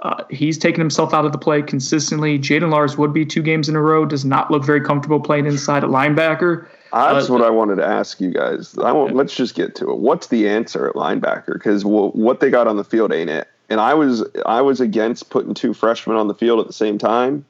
[0.00, 2.38] Uh, he's taken himself out of the play consistently.
[2.38, 4.04] Jaiden Lars-Woodbey two games in a row.
[4.04, 6.68] Does not look very comfortable playing inside at linebacker.
[6.92, 8.76] That's uh, what I wanted to ask you guys.
[8.78, 9.98] I want, let's just get to it.
[9.98, 11.54] What's the answer at linebacker?
[11.54, 13.48] Because what they got on the field ain't it.
[13.68, 16.98] And I was I was against putting two freshmen on the field at the same
[16.98, 17.44] time,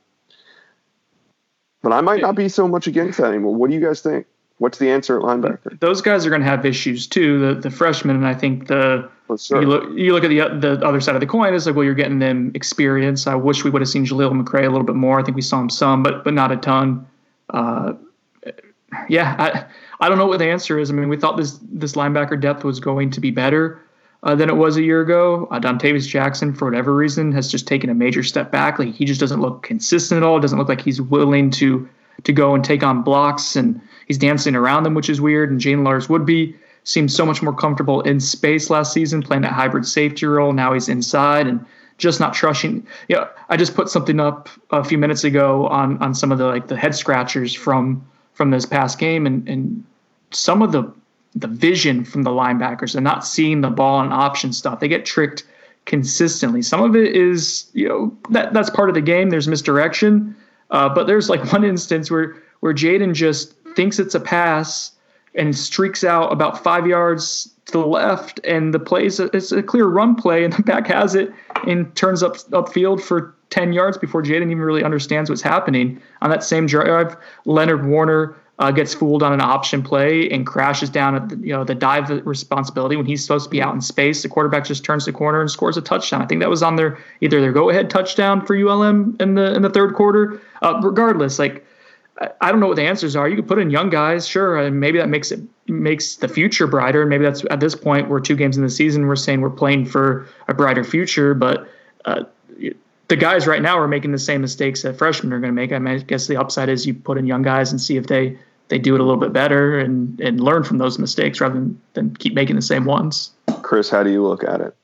[1.82, 3.54] but I might not be so much against that anymore.
[3.54, 4.26] What do you guys think?
[4.58, 5.78] What's the answer at linebacker?
[5.78, 7.38] Those guys are going to have issues too.
[7.38, 10.86] The the freshmen, and I think the well, you look you look at the the
[10.86, 11.54] other side of the coin.
[11.54, 13.26] It's like, well, you're getting them experience.
[13.26, 15.18] I wish we would have seen Jaleel McRae a little bit more.
[15.18, 17.06] I think we saw him some, but but not a ton.
[17.50, 17.94] Uh,
[19.08, 20.90] yeah, I I don't know what the answer is.
[20.90, 23.82] I mean, we thought this this linebacker depth was going to be better
[24.22, 25.48] uh, than it was a year ago.
[25.50, 28.78] Uh, Dontavious Jackson, for whatever reason, has just taken a major step back.
[28.78, 30.38] Like he just doesn't look consistent at all.
[30.38, 31.88] It doesn't look like he's willing to
[32.22, 35.50] to go and take on blocks, and he's dancing around them, which is weird.
[35.50, 36.54] And Jaiden Lars-Woodbey
[36.86, 40.52] seemed so much more comfortable in space last season, playing that hybrid safety role.
[40.52, 41.64] Now he's inside and
[41.98, 42.86] just not trusting.
[43.08, 46.38] You know, I just put something up a few minutes ago on on some of
[46.38, 49.84] the like the head scratchers from from this past game, and and
[50.30, 50.90] some of the
[51.34, 54.78] the vision from the linebackers and not seeing the ball and option stuff.
[54.80, 55.44] They get tricked
[55.86, 56.62] consistently.
[56.62, 59.30] Some of it is, you know, that that's part of the game.
[59.30, 60.36] There's misdirection,
[60.70, 64.92] uh, but there's like one instance where where Jaden just thinks it's a pass
[65.36, 69.52] and streaks out about five yards to the left, and the play is a, it's
[69.52, 71.32] a clear run play, and the back has it
[71.66, 76.00] and turns up upfield for 10 yards before Jaden even really understands what's happening.
[76.22, 80.88] On that same drive, Leonard Warner uh, gets fooled on an option play and crashes
[80.88, 83.80] down at the, you know the dive responsibility when he's supposed to be out in
[83.80, 84.22] space.
[84.22, 86.22] The quarterback just turns the corner and scores a touchdown.
[86.22, 89.54] I think that was on their either their go ahead touchdown for ULM in the
[89.54, 90.40] in the third quarter.
[90.62, 91.66] Uh, regardless, like
[92.40, 93.28] I don't know what the answers are.
[93.28, 96.66] You could put in young guys, sure, and maybe that makes it makes the future
[96.66, 97.02] brighter.
[97.02, 99.06] And maybe that's at this point we're two games in the season.
[99.06, 101.68] We're saying we're playing for a brighter future, but.
[102.04, 102.24] Uh,
[103.08, 105.72] the guys right now are making the same mistakes that freshmen are going to make.
[105.72, 108.08] I, mean, I guess the upside is you put in young guys and see if
[108.08, 108.36] they
[108.68, 111.80] they do it a little bit better and and learn from those mistakes rather than,
[111.94, 113.30] than keep making the same ones.
[113.62, 114.76] Chris, how do you look at it?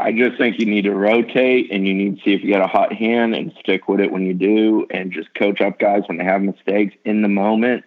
[0.00, 2.62] I just think you need to rotate and you need to see if you got
[2.62, 6.02] a hot hand and stick with it when you do and just coach up guys
[6.06, 7.84] when they have mistakes in the moment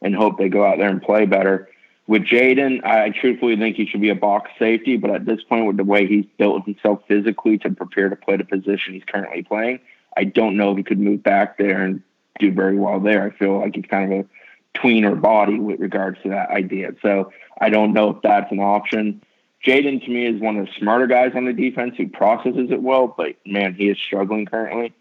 [0.00, 1.68] and hope they go out there and play better.
[2.06, 5.66] With Jaden, I truthfully think he should be a box safety, but at this point,
[5.66, 9.42] with the way he's built himself physically to prepare to play the position he's currently
[9.42, 9.80] playing,
[10.16, 12.02] I don't know if he could move back there and
[12.40, 13.24] do very well there.
[13.24, 16.92] I feel like he's kind of a tweener body with regards to that idea.
[17.02, 19.22] So I don't know if that's an option.
[19.64, 22.82] Jaden to me is one of the smarter guys on the defense who processes it
[22.82, 24.92] well, but man, he is struggling currently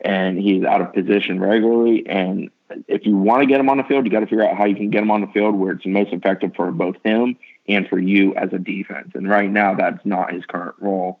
[0.00, 2.06] and he's out of position regularly.
[2.06, 2.50] And
[2.88, 4.64] if you want to get him on the field, you got to figure out how
[4.64, 7.36] you can get him on the field where it's most effective for both him
[7.68, 9.10] and for you as a defense.
[9.14, 11.20] And right now, that's not his current role.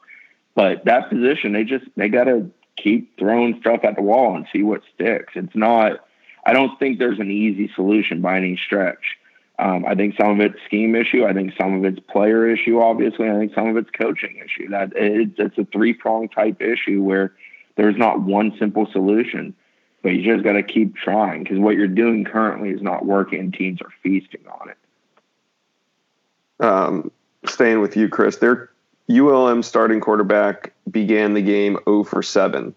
[0.54, 4.46] But that position, they just they got to keep throwing stuff at the wall and
[4.52, 5.32] see what sticks.
[5.36, 6.04] It's not.
[6.44, 9.16] I don't think there's an easy solution by any stretch.
[9.60, 11.26] Um, I think some of it's scheme issue.
[11.26, 12.80] I think some of it's player issue.
[12.80, 14.70] Obviously, I think some of it's coaching issue.
[14.70, 17.34] That it, it's a three prong type issue where
[17.76, 19.54] there's not one simple solution,
[20.02, 23.38] but you just got to keep trying because what you're doing currently is not working,
[23.38, 26.64] and teams are feasting on it.
[26.64, 27.10] Um,
[27.44, 28.70] staying with you, Chris, they're
[29.10, 32.74] ULM starting quarterback began the game 0 for 7.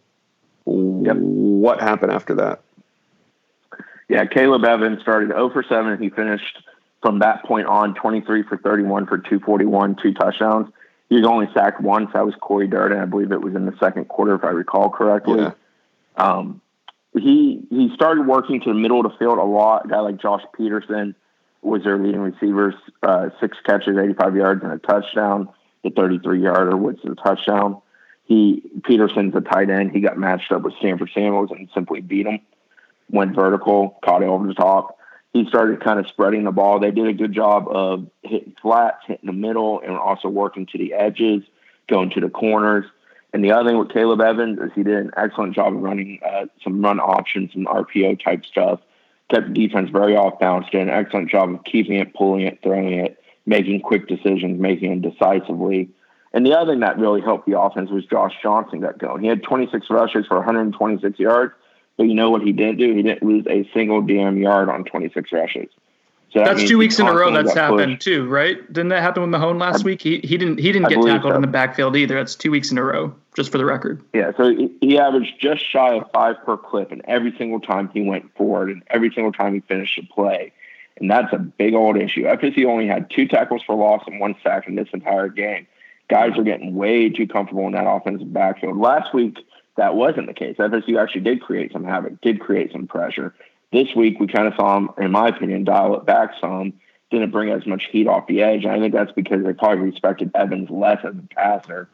[0.65, 1.15] Yep.
[1.15, 2.61] What happened after that?
[4.09, 6.01] Yeah, Caleb Evans started 0 for 7.
[6.01, 6.63] He finished
[7.03, 10.73] from that point on 23 for 31 for 241, two touchdowns.
[11.09, 12.09] He was only sacked once.
[12.13, 12.97] That was Corey Durden.
[12.97, 15.41] I believe it was in the second quarter, if I recall correctly.
[15.41, 15.51] Yeah.
[16.17, 16.61] Um,
[17.13, 19.85] he he started working to the middle of the field a lot.
[19.85, 21.13] A guy like Josh Pederson
[21.61, 25.49] was their leading receiver, uh, six catches, 85 yards, and a touchdown
[25.83, 27.81] the 33 yarder, which is a touchdown.
[28.25, 29.91] He Pederson's a tight end.
[29.91, 32.39] He got matched up with Stanford Samuels and simply beat him.
[33.09, 34.97] Went vertical, caught it over the top.
[35.33, 36.79] He started kind of spreading the ball.
[36.79, 40.77] They did a good job of hitting flats, hitting the middle, and also working to
[40.77, 41.43] the edges,
[41.89, 42.85] going to the corners.
[43.33, 46.19] And the other thing with Caleb Evans is he did an excellent job of running
[46.23, 48.79] uh, some run options, some RPO type stuff.
[49.31, 50.67] Kept the defense very off balance.
[50.71, 55.01] Did an excellent job of keeping it, pulling it, throwing it, making quick decisions, making
[55.01, 55.89] them decisively.
[56.31, 59.23] And the other thing that really helped the offense was Josh Johnson got going.
[59.23, 61.53] He had 26 rushes for 126 yards,
[61.97, 62.93] but you know what he didn't do?
[62.95, 65.69] He didn't lose a single damn yard on 26 rushes.
[66.33, 68.01] So that that's two weeks in a row that's happened pushed.
[68.01, 68.57] too, right?
[68.73, 70.01] Didn't that happen with Mahone last I, week?
[70.01, 71.35] He he didn't he didn't get tackled so.
[71.35, 72.15] in the backfield either.
[72.15, 74.03] That's two weeks in a row, just for the record.
[74.15, 77.87] Yeah, so he, he averaged just shy of five per clip, and every single time
[77.93, 80.51] he went forward, and every single time he finished a play,
[80.97, 82.23] and that's a big old issue.
[82.23, 85.67] FSU only had two tackles for loss and one sack in this entire game.
[86.09, 88.77] Guys are getting way too comfortable in that offensive backfield.
[88.77, 89.37] Last week,
[89.75, 90.57] that wasn't the case.
[90.57, 93.33] FSU actually did create some havoc, did create some pressure.
[93.71, 96.73] This week, we kind of saw them, in my opinion, dial it back some.
[97.09, 98.65] Didn't bring as much heat off the edge.
[98.65, 101.89] I think that's because they probably respected Evans less as a passer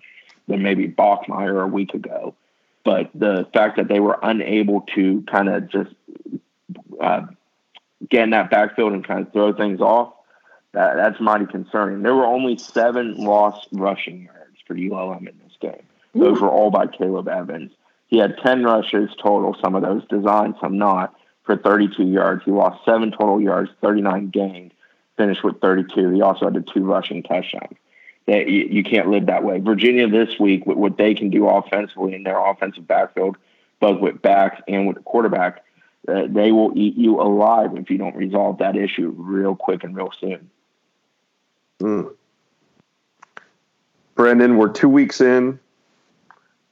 [0.47, 2.35] than maybe Bachmeier a week ago.
[2.83, 5.91] But the fact that they were unable to kind of just
[7.01, 7.27] uh,
[8.09, 10.13] get in that backfield and kind of throw things off,
[10.73, 12.01] that, that's mighty concerning.
[12.01, 15.83] There were only seven lost rushing yards for ULM in this game.
[16.19, 17.71] Those were all by Caleb Evans.
[18.07, 22.43] He had 10 rushes total, some of those designed, some not for 32 yards.
[22.43, 24.73] He lost seven total yards, 39 gained,
[25.17, 26.11] finished with 32.
[26.11, 27.77] He also had a two rushing touchdowns.
[28.27, 29.59] That you, can't live that way.
[29.59, 33.37] Virginia this week, what they can do offensively in their offensive backfield,
[33.79, 35.63] both with backs and with the quarterback,
[36.07, 39.95] uh, they will eat you alive if you don't resolve that issue real quick and
[39.95, 40.49] real soon.
[41.81, 42.13] Mm.
[44.13, 45.59] Brendan, we're two weeks in.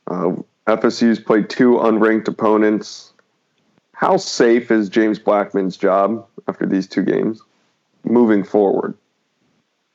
[0.08, 0.36] Uh,
[0.68, 3.14] FSU's played two unranked opponents.
[3.94, 7.42] How safe is James Blackman's job after these two games
[8.04, 8.96] moving forward?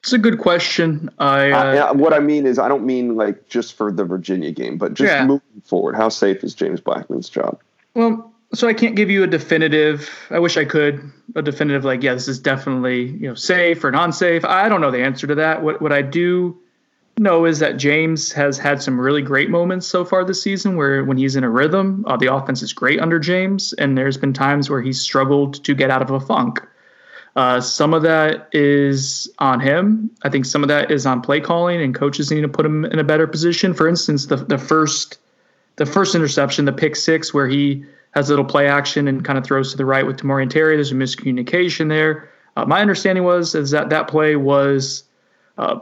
[0.02, 1.10] It's a good question.
[1.18, 4.50] I, uh, uh, what I mean is, I don't mean like just for the Virginia
[4.50, 5.24] game, but just yeah.
[5.24, 5.94] moving forward.
[5.94, 7.60] How safe is James Blackman's job?
[7.94, 10.10] Well, so I can't give you a definitive.
[10.30, 13.92] I wish I could a definitive like, yeah, this is definitely you know safe or
[13.92, 14.44] non-safe.
[14.44, 15.62] I don't know the answer to that.
[15.62, 16.58] What what I do
[17.18, 21.04] know is that James has had some really great moments so far this season where
[21.04, 24.32] when he's in a rhythm, uh, the offense is great under James, and there's been
[24.32, 26.60] times where he's struggled to get out of a funk.
[27.34, 30.10] Uh, some of that is on him.
[30.22, 32.84] I think some of that is on play calling, and coaches need to put him
[32.84, 33.72] in a better position.
[33.72, 35.18] For instance, the the first
[35.76, 39.38] the first interception, the pick six, where he has a little play action and kind
[39.38, 40.76] of throws to the right with Tamorrion Terry.
[40.76, 42.28] There's a miscommunication there.
[42.56, 45.04] Uh, my understanding was is that that play was
[45.56, 45.78] uh,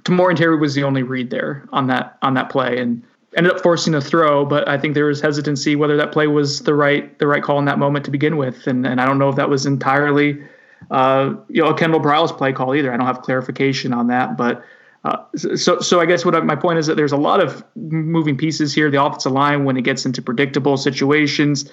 [0.00, 3.02] Tamorrion Terry was the only read there on that on that play and
[3.36, 6.60] ended up forcing a throw, but I think there was hesitancy whether that play was
[6.60, 9.18] the right the right call in that moment to begin with, and and I don't
[9.18, 10.42] know if that was entirely
[10.90, 12.92] uh, you know a Kendall Briles play call either.
[12.92, 14.64] I don't have clarification on that, but.
[15.04, 17.64] Uh, so, so I guess what I, my point is that there's a lot of
[17.74, 18.88] moving pieces here.
[18.88, 21.68] The offensive line, when it gets into predictable situations,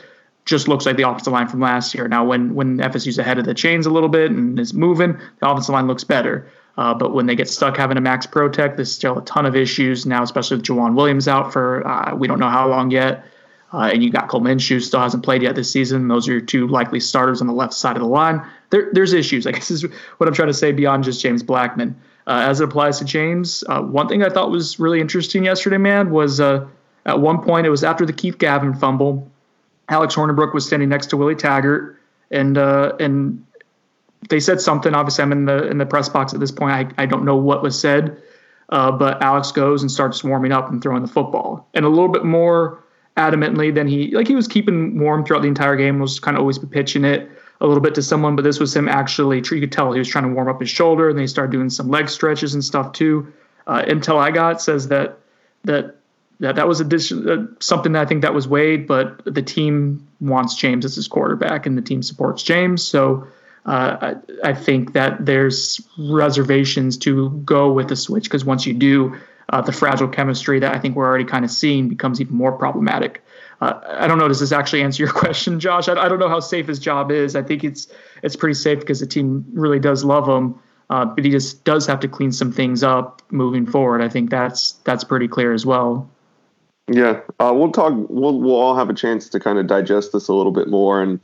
[0.46, 2.08] just looks like the offensive line from last year.
[2.08, 5.48] Now, when when FSU's ahead of the chains a little bit and is moving, the
[5.48, 6.50] offensive line looks better.
[6.80, 9.46] Uh, but when they get stuck having a max pro tech, there's still a ton
[9.46, 12.90] of issues now, especially with Joejuan Williams out for uh, we don't know how long
[12.90, 13.26] yet.
[13.74, 16.08] Uh, and you got Cole Minshew still hasn't played yet this season.
[16.08, 18.42] Those are your two likely starters on the left side of the line.
[18.70, 19.46] There, there's issues.
[19.46, 19.84] I guess is
[20.20, 22.00] what I'm trying to say beyond just James Blackman.
[22.26, 25.78] Uh, as it applies to James, uh, one thing I thought was really interesting yesterday,
[25.78, 26.66] man, was uh,
[27.06, 29.30] at one point it was after the Keith Gavin fumble.
[29.90, 32.00] Alex Hornibrook was standing next to Willie Taggart,
[32.32, 33.46] and and
[34.28, 34.94] they said something.
[34.94, 36.74] Obviously, I'm in the in the press box at this point.
[36.74, 38.22] I, I don't know what was said,
[38.70, 42.10] uh, but Alex goes and starts warming up and throwing the football, and a little
[42.10, 42.84] bit more
[43.16, 46.00] adamantly than he like he was keeping warm throughout the entire game.
[46.00, 47.30] Was kind of always pitching it
[47.62, 49.38] a little bit to someone, but this was him actually.
[49.38, 51.52] You could tell he was trying to warm up his shoulder, and then he started
[51.52, 53.32] doing some leg stretches and stuff too.
[53.68, 55.18] Uh, intel I got says that
[55.64, 55.96] that
[56.40, 60.08] that that was addition, uh, something that I think that was weighed, but the team
[60.22, 63.28] wants James as his quarterback, and the team supports James, so
[63.66, 68.74] uh, I, I, think that there's reservations to go with the switch because once you
[68.74, 69.16] do,
[69.50, 72.52] uh, the fragile chemistry that I think we're already kind of seeing becomes even more
[72.52, 73.24] problematic.
[73.62, 74.28] Uh, I don't know.
[74.28, 75.88] Does this actually answer your question, Josh?
[75.88, 77.36] I, I, don't know how safe his job is.
[77.36, 77.88] I think it's
[78.24, 81.86] it's pretty safe because the team really does love him, uh, but he just does
[81.88, 84.02] have to clean some things up moving forward.
[84.02, 86.10] I think that's that's pretty clear as well.
[86.88, 87.94] Yeah, uh, we'll talk.
[87.94, 91.02] We'll we'll all have a chance to kind of digest this a little bit more
[91.02, 91.20] and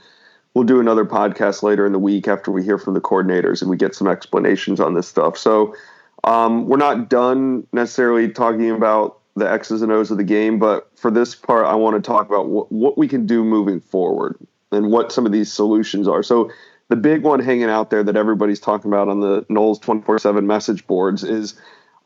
[0.55, 3.69] we'll do another podcast later in the week after we hear from the coordinators and
[3.69, 5.37] we get some explanations on this stuff.
[5.37, 5.75] So
[6.23, 10.89] um, we're not done necessarily talking about the X's and O's of the game, but
[10.95, 14.37] for this part, I want to talk about what, what we can do moving forward
[14.71, 16.23] and what some of these solutions are.
[16.23, 16.49] So
[16.87, 20.87] the big one hanging out there that everybody's talking about on the Noles 24/7 message
[20.87, 21.59] boards is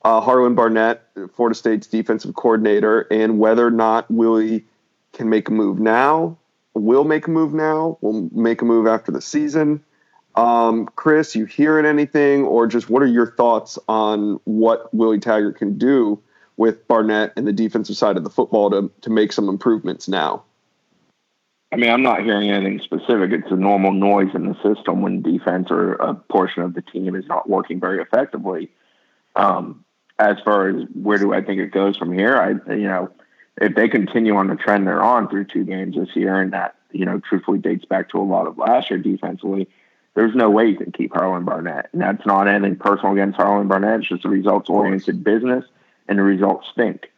[0.03, 1.03] uh, Harlan Barnett,
[1.35, 4.65] Florida State's defensive coordinator, and whether or not Willie
[5.13, 6.37] can make a move now
[6.73, 7.97] will make a move now.
[8.01, 9.83] We'll make a move after the season.
[10.35, 15.57] Um, Chris, you hearing anything, or just what are your thoughts on what Willie Taggart
[15.57, 16.21] can do
[16.55, 20.43] with Barnett and the defensive side of the football to to make some improvements now?
[21.71, 23.31] I mean, I'm not hearing anything specific.
[23.31, 27.15] It's a normal noise in the system when defense or a portion of the team
[27.15, 28.71] is not working very effectively.
[29.35, 29.85] Um,
[30.17, 33.09] as far as where do I think it goes from here, I you know,
[33.59, 36.75] if they continue on the trend they're on through two games this year, and that
[36.91, 39.67] you know truthfully dates back to a lot of last year defensively,
[40.15, 43.67] there's no way you can keep Harlan Barnett, and that's not anything personal against Harlan
[43.67, 43.99] Barnett.
[43.99, 45.65] It's just a results oriented business,
[46.07, 47.11] and the results stink.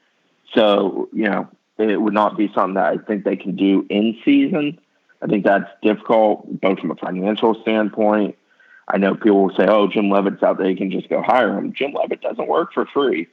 [0.53, 4.17] So you know, it would not be something that I think they can do in
[4.25, 4.79] season.
[5.21, 8.35] I think that's difficult, both from a financial standpoint.
[8.87, 11.57] I know people will say, "Oh, Jim Leavitt's out there; you can just go hire
[11.57, 13.27] him." Jim Leavitt doesn't work for free.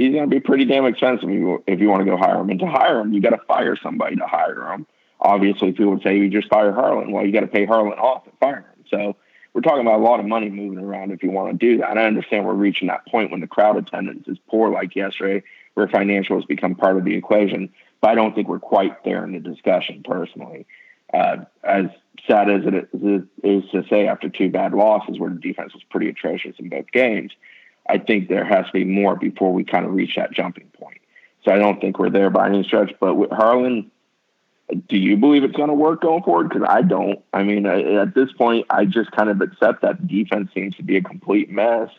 [0.00, 2.40] He's going to be pretty damn expensive if you, if you want to go hire
[2.40, 2.50] him.
[2.50, 4.86] And to hire him, you got to fire somebody to hire him.
[5.20, 7.12] Obviously, people would say you just fire Harlan.
[7.12, 8.84] Well, you got to pay Harlan off and fire him.
[8.88, 9.16] So
[9.52, 11.90] we're talking about a lot of money moving around if you want to do that.
[11.90, 15.42] And I understand we're reaching that point when the crowd attendance is poor, like yesterday,
[15.74, 17.70] where financial has become part of the equation
[18.00, 20.66] but I don't think we're quite there in the discussion personally.
[21.12, 21.86] Uh, as
[22.26, 22.88] sad as it
[23.42, 26.90] is to say after two bad losses where the defense was pretty atrocious in both
[26.92, 27.32] games,
[27.90, 30.98] I think there has to be more before we kind of reach that jumping point.
[31.44, 32.92] So I don't think we're there by any stretch.
[33.00, 33.90] But with Harlan,
[34.88, 36.48] do you believe it's going to work going forward?
[36.48, 37.18] Because I don't.
[37.32, 40.82] I mean, at this point, I just kind of accept that the defense seems to
[40.82, 41.90] be a complete mess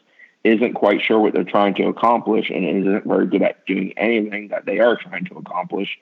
[0.44, 4.48] isn't quite sure what they're trying to accomplish and isn't very good at doing anything
[4.48, 6.00] that they are trying to accomplish.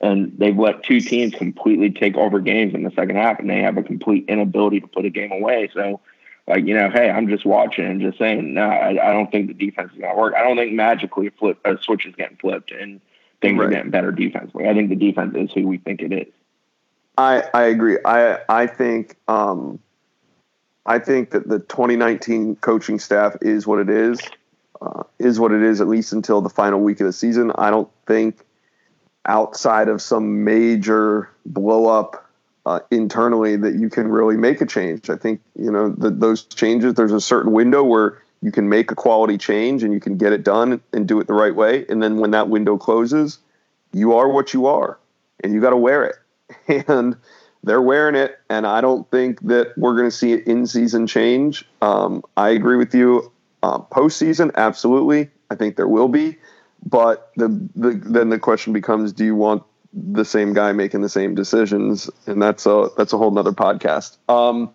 [0.00, 3.60] And they've let two teams completely take over games in the second half, and they
[3.60, 5.70] have a complete inability to put a game away.
[5.74, 6.00] So,
[6.50, 9.46] like, you know, hey, I'm just watching and just saying, no, I, I don't think
[9.46, 10.34] the defense is going to work.
[10.36, 13.00] I don't think magically a, flip, a switch is getting flipped and
[13.40, 13.66] things right.
[13.66, 14.68] are getting better defensively.
[14.68, 16.32] I think the defense is who we think it is.
[17.16, 17.98] I, I agree.
[18.04, 19.78] I I think um,
[20.86, 24.20] I think that the 2019 coaching staff is what it is,
[24.80, 27.52] uh, is what it is at least until the final week of the season.
[27.56, 28.44] I don't think
[29.26, 32.29] outside of some major blow up
[32.66, 35.10] uh, internally that you can really make a change.
[35.10, 36.94] I think you know the, those changes.
[36.94, 40.32] There's a certain window where you can make a quality change and you can get
[40.32, 41.84] it done and do it the right way.
[41.88, 43.38] And then when that window closes,
[43.92, 44.98] you are what you are,
[45.42, 46.16] and you got to wear it.
[46.88, 47.16] And
[47.62, 51.06] they're wearing it, and I don't think that we're going to see it in season
[51.06, 51.68] change.
[51.82, 53.30] Um, I agree with you.
[53.62, 55.30] Uh, postseason, absolutely.
[55.50, 56.38] I think there will be,
[56.86, 61.08] but the, the then the question becomes: Do you want the same guy making the
[61.08, 62.10] same decisions?
[62.26, 64.16] And that's a that's a whole nother podcast.
[64.28, 64.74] Um,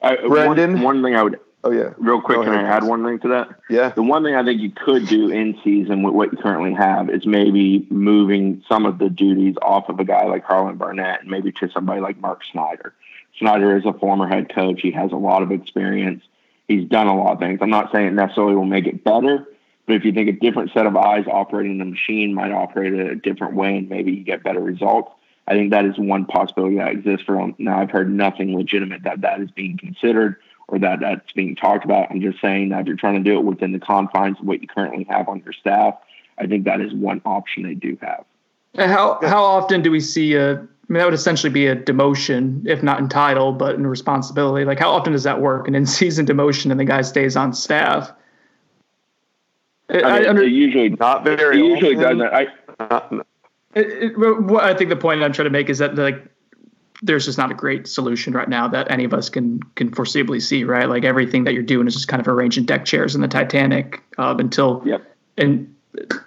[0.00, 1.90] I, Brendan, one, one thing I would Oh yeah.
[1.96, 3.60] Real quick, can I add one thing to that?
[3.70, 3.90] Yeah.
[3.90, 7.08] The one thing I think you could do in season with what you currently have
[7.08, 11.30] is maybe moving some of the duties off of a guy like Harlan Barnett and
[11.30, 12.94] maybe to somebody like Mark Snyder.
[13.38, 14.80] Snyder is a former head coach.
[14.82, 16.24] He has a lot of experience.
[16.66, 17.60] He's done a lot of things.
[17.62, 19.46] I'm not saying it necessarily will make it better,
[19.92, 23.10] but if you think a different set of eyes operating the machine might operate it
[23.10, 25.12] a different way and maybe you get better results,
[25.46, 27.52] I think that is one possibility that exists for.
[27.58, 30.36] Now, I've heard nothing legitimate that that is being considered
[30.68, 32.10] or that that's being talked about.
[32.10, 34.62] I'm just saying that if you're trying to do it within the confines of what
[34.62, 35.96] you currently have on your staff,
[36.38, 38.24] I think that is one option they do have.
[38.78, 40.52] How how often do we see a?
[40.52, 40.56] I
[40.88, 44.64] mean, that would essentially be a demotion, if not in title, but in responsibility.
[44.64, 45.68] Like, how often does that work?
[45.68, 48.10] An in-season demotion, and the guy stays on staff.
[49.92, 51.58] I, mean, I under, usually not very.
[51.58, 52.18] It usually often.
[52.18, 53.20] doesn't.
[53.20, 53.22] I,
[53.74, 56.24] it, it, what I think the point I'm trying to make is that like
[57.02, 60.40] there's just not a great solution right now that any of us can can foreseeably
[60.40, 60.88] see, right?
[60.88, 64.02] Like everything that you're doing is just kind of arranging deck chairs in the Titanic
[64.18, 65.02] um, until yep.
[65.36, 65.74] and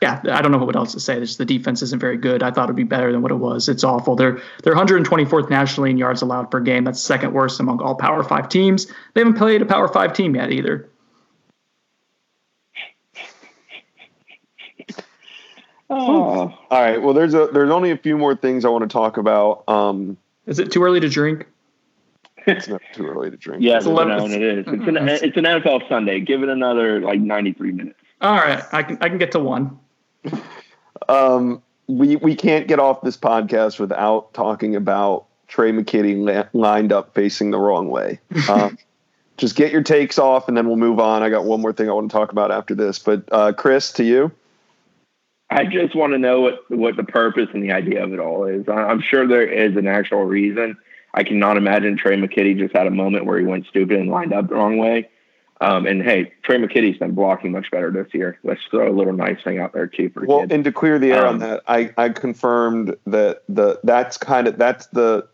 [0.02, 1.20] yeah, I don't know what else to say.
[1.20, 2.44] Just the defense isn't very good.
[2.44, 3.68] I thought it'd be better than what it was.
[3.68, 4.16] It's awful.
[4.16, 6.84] They're they're 124th nationally in yards allowed per game.
[6.84, 8.86] That's second worst among all Power Five teams.
[9.14, 10.88] They haven't played a Power Five team yet either.
[15.98, 16.54] Oh.
[16.70, 17.02] All right.
[17.02, 19.64] Well, there's a there's only a few more things I want to talk about.
[19.68, 21.46] Um, is it too early to drink?
[22.48, 23.64] it's not too early to drink.
[23.64, 24.66] Yes, it's 11, it is.
[24.68, 26.20] It's an, it's an NFL Sunday.
[26.20, 28.00] Give it another like 93 minutes.
[28.22, 29.80] All right, I can I can get to one.
[31.10, 36.92] Um, we we can't get off this podcast without talking about Trey McKitty la- lined
[36.92, 38.20] up facing the wrong way.
[38.50, 38.78] Um,
[39.38, 41.22] just get your takes off, and then we'll move on.
[41.22, 43.00] I got one more thing I want to talk about after this.
[43.00, 44.32] But uh, Chris, to you.
[45.56, 48.46] I just want to know what what the purpose and the idea of it all
[48.46, 48.68] is.
[48.68, 50.78] I'm sure there is an actual reason.
[51.14, 54.34] I cannot imagine Trey McKitty just had a moment where he went stupid and lined
[54.34, 55.10] up the wrong way.
[55.62, 58.38] Um, and hey, Trey McKitty's been blocking much better this year.
[58.44, 60.46] Let's throw a little nice thing out there too for well.
[60.50, 64.48] And to clear the air um, on that, I I confirmed that the that's kind
[64.48, 65.26] of that's the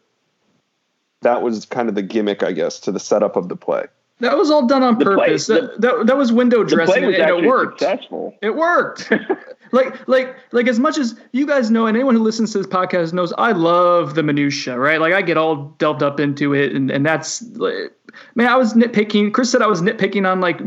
[1.22, 3.86] that was kind of the gimmick, I guess, to the setup of the play.
[4.22, 5.48] That was all done on The play- purpose.
[5.48, 7.80] the- that, that, that was window dressing, was and it worked.
[7.80, 8.36] successful.
[8.42, 9.12] It worked.
[9.72, 12.68] like, like, like as much as you guys know, and anyone who listens to this
[12.68, 15.00] podcast knows, I love the minutia, right?
[15.02, 17.92] Like, I get all delved up into it, and and that's, like,
[18.36, 19.34] man, I was nitpicking.
[19.34, 20.60] Chris said I was nitpicking on like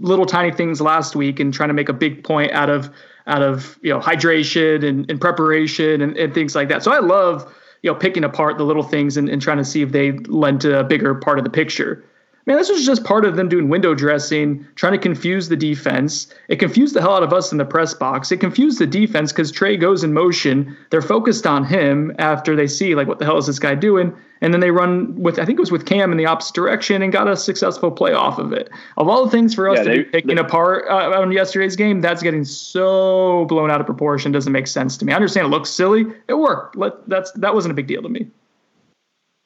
[0.00, 2.90] little tiny things last week and trying to make a big point out of
[3.28, 6.82] out of you know hydration and, and preparation and, and things like that.
[6.82, 7.52] So I love
[7.82, 10.60] you know picking apart the little things and, and trying to see if they lend
[10.62, 12.04] to a bigger part of the picture.
[12.46, 16.32] Man, this was just part of them doing window dressing, trying to confuse the defense.
[16.46, 18.30] It confused the hell out of us in the press box.
[18.30, 20.76] It confused the defense because Trey goes in motion.
[20.90, 24.14] They're focused on him after they see like what the hell is this guy doing,
[24.42, 27.02] and then they run with I think it was with Cam in the opposite direction
[27.02, 28.70] and got a successful play off of it.
[28.96, 31.32] Of all the things for us Yeah, to they- be picking they- apart uh, on
[31.32, 34.30] yesterday's game, that's getting so blown out of proportion.
[34.30, 35.12] Doesn't make sense to me.
[35.12, 36.04] I understand it looks silly.
[36.28, 36.76] It worked.
[36.76, 38.28] Let, that's that wasn't a big deal to me.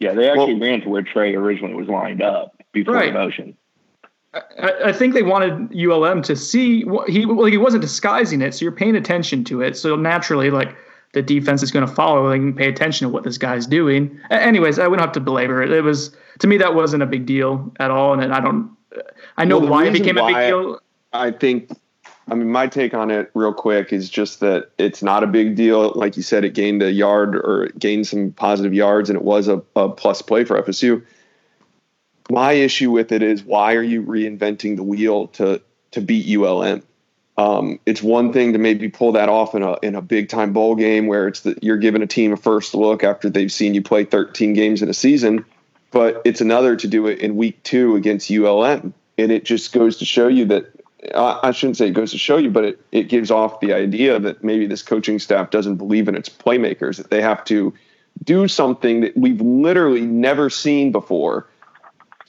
[0.01, 3.13] Yeah, they actually Well- ran to where Trey originally was lined up before Right.
[3.13, 3.57] the motion.
[4.33, 8.55] I, I think they wanted ULM to see what he well he wasn't disguising it,
[8.55, 9.77] so you're paying attention to it.
[9.77, 10.77] So naturally, like
[11.15, 12.29] the defense is going to follow.
[12.29, 14.17] and pay attention to what this guy's doing.
[14.31, 15.73] A- anyways, I wouldn't have to belabor it.
[15.73, 18.71] It was to me that wasn't a big deal at all, and I don't.
[19.37, 20.81] I know Well, why it reason became a big deal.
[21.13, 21.71] I think,
[22.29, 25.57] I mean, my take on it, real quick, is just that it's not a big
[25.57, 25.93] deal.
[25.97, 29.49] Like you said, it gained a yard or gained some positive yards, and it was
[29.49, 31.05] a, a plus play for FSU.
[32.31, 35.61] My issue with it is why are you reinventing the wheel to
[35.91, 36.83] to beat ULM?
[37.37, 40.53] Um, it's one thing to maybe pull that off in a in a big time
[40.53, 43.75] bowl game where it's that you're giving a team a first look after they've seen
[43.75, 45.45] you play 13 games in a season,
[45.91, 49.97] but it's another to do it in week two against ULM, and it just goes
[49.97, 50.71] to show you that
[51.15, 53.73] I I shouldn't say it goes to show you, but it, it gives off the
[53.73, 57.75] idea that maybe this coaching staff doesn't believe in its playmakers, that they have to
[58.23, 61.49] do something that we've literally never seen before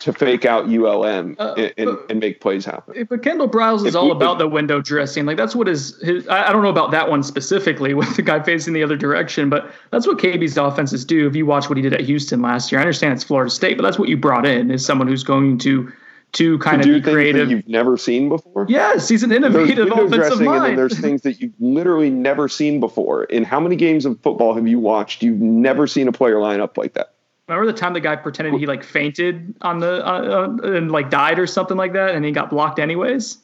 [0.01, 3.05] to fake out ULM Uh, and, and, but- and make plays happen.
[3.09, 5.25] But Kendall Briles is If all we- about the window dressing.
[5.25, 8.41] Like that's what his, his I don't know about that one specifically with the guy
[8.41, 11.27] facing the other direction, but that's what KB's offenses do.
[11.27, 13.77] If you watch what he did at Houston last year, I understand it's Florida State,
[13.77, 15.91] but that's what you brought in is someone who's going to
[16.33, 17.49] to kind to do of be things creative.
[17.49, 18.65] that you've never seen before.
[18.69, 22.47] Yes, he's an innovative window offensive dressing, and then there's things that you've literally never
[22.47, 23.25] seen before.
[23.25, 25.23] In how many games of football have you watched?
[25.23, 27.13] You've never seen a player line up like that.
[27.51, 31.09] Remember the time the guy pretended he like fainted on the uh, uh, and like
[31.09, 33.37] died or something like that, and he got blocked anyways.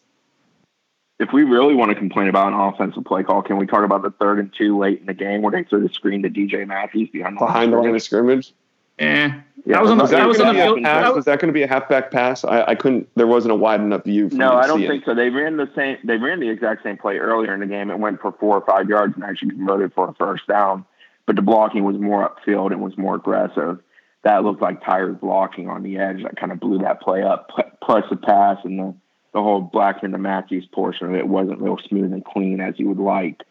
[1.19, 4.03] If we really want to complain about an offensive play call, can we talk about
[4.03, 6.65] the third and two late in the game where they threw the screen to DJ
[6.67, 8.53] Matthews behind the line Behind the line of scrimmage.
[8.99, 9.27] Eh,
[9.65, 10.83] Yeah, that was on the was that was on the gonna field.
[10.83, 12.43] Pass, was was- that going to be a halfback pass?
[12.45, 13.09] I, I couldn't.
[13.15, 14.29] There wasn't a wide enough view.
[14.29, 15.05] For No, me to I don't see think it.
[15.07, 15.15] so.
[15.15, 15.97] They ran the same.
[16.03, 17.89] They ran the exact same play earlier in the game.
[17.91, 20.85] It went for four or five yards and actually converted for a first down.
[21.25, 23.79] But the blocking was more upfield and was more aggressive.
[24.23, 26.23] That looked like Tyre's blocking on the edge.
[26.23, 27.51] That kind of blew that play up.
[27.81, 28.95] Plus the pass and the
[29.33, 32.87] the whole Blackman to Matthews portion of it wasn't real smooth and clean as you
[32.87, 33.43] would like.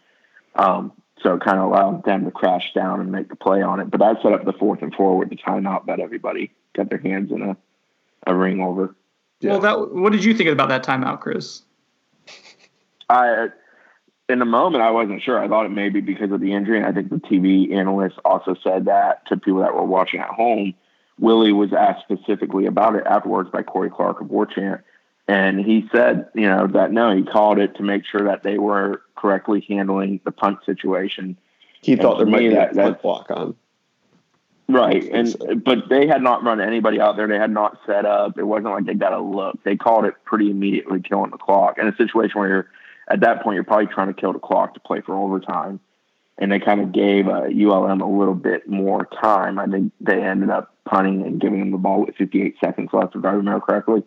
[0.57, 0.93] Um,
[1.23, 3.91] so it kind of allowed them to crash down and make the play on it.
[3.91, 6.99] But that set up the fourth and four with the timeout that everybody got their
[6.99, 7.57] hands in a,
[8.27, 8.95] a ring over.
[9.43, 11.63] Well, that what did you think about that timeout, Chris?
[13.09, 13.49] I
[14.29, 15.39] in the moment I wasn't sure.
[15.39, 18.17] I thought it may be because of the injury, and I think the TV analyst
[18.25, 20.75] also said that to people that were watching at home.
[21.19, 24.83] Willie was asked specifically about it afterwards by Corey Clark of Warchant,
[25.29, 28.59] and he said, you know, that no, he called it to make sure that they
[28.59, 31.37] were correctly handling the punt situation.
[31.81, 33.55] He And thought there might be a that- punt block on.
[34.69, 37.29] Right, and but they had not run anybody out there.
[37.29, 38.37] They had not set up.
[38.37, 39.63] It wasn't like they got a look.
[39.63, 41.79] They called it pretty immediately, killing the clock.
[41.79, 42.69] In a situation where you're
[43.09, 45.81] at that point, you're probably trying to kill the clock to play for overtime,
[46.39, 49.59] and they kind of gave uh, ULM a little bit more time.
[49.59, 53.15] I think they ended up punting and giving them the ball with 58 seconds left,
[53.15, 54.03] if I remember correctly.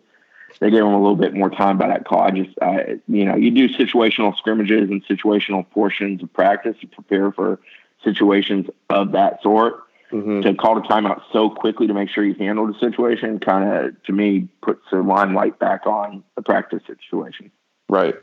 [0.58, 2.22] They gave them a little bit more time by that call.
[2.22, 6.86] I just, I, you know, you do situational scrimmages and situational portions of practice to
[6.88, 7.60] prepare for
[8.02, 10.42] situations of that sort Mhm.
[10.42, 14.02] to call the timeout so quickly to make sure you handle the situation kind of
[14.02, 17.52] to me puts the limelight back on the practice situation
[17.88, 18.16] Right.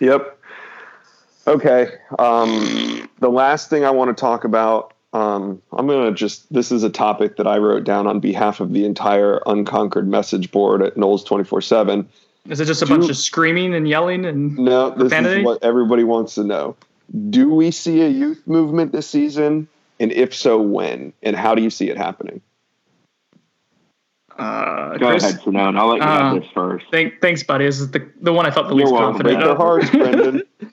[0.00, 0.38] Yep.
[1.46, 1.88] Okay.
[2.18, 6.72] Um, the last thing I want to talk about, um, I'm going to just, this
[6.72, 10.82] is a topic that I wrote down on behalf of the entire Unconquered message board
[10.82, 12.08] at Noles 24 7.
[12.48, 15.40] Is it just a Do- bunch of screaming and yelling and No, this Profanity?
[15.40, 16.76] is what everybody wants to know.
[17.30, 19.68] Do we see a youth movement this season?
[19.98, 21.12] And if so, when?
[21.22, 22.40] And how do you see it happening?
[24.38, 25.24] Uh, go Chris?
[25.24, 25.76] ahead Simone.
[25.76, 27.64] i'll let you Uh, have this first Thank, thanks, buddy.
[27.64, 29.22] This is the the one I felt the You're least welcome.
[29.22, 29.40] Break confident.
[29.40, 29.56] their of.
[29.58, 30.42] hearts, Brendan.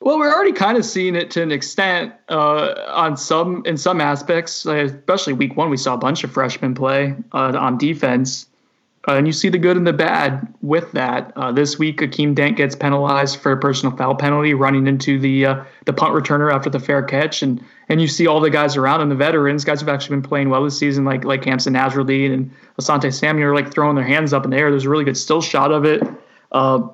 [0.00, 4.00] Well, we're already kind of seeing it to an extent uh, on some in some
[4.00, 5.68] aspects, especially week one.
[5.68, 8.46] We saw a bunch of freshmen play uh, on defense,
[9.08, 11.32] uh, and you see the good and the bad with that.
[11.34, 15.46] Uh, this week, Akeem Dent gets penalized for a personal foul penalty, running into the
[15.46, 18.76] uh, the punt returner after the fair catch, and and you see all the guys
[18.76, 21.72] around and the veterans, guys who've actually been playing well this season, like like Hamsah
[21.72, 24.70] Nasirildeen and Asante Samuel, are like throwing their hands up in the air.
[24.70, 26.02] There's a really good still shot of it.
[26.52, 26.88] Uh,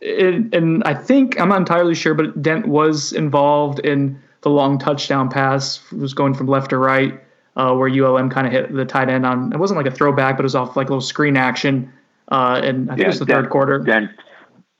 [0.00, 4.78] it and I think I'm not entirely sure, but Dent was involved in the long
[4.78, 7.20] touchdown pass, it was going from left to right
[7.56, 9.52] uh, where ULM kind of hit the tight end on.
[9.52, 11.92] It wasn't like a throwback, but it was off like a little screen action.
[12.28, 13.78] Uh, and I think yeah, it was the Dent, third quarter.
[13.80, 14.10] Dent,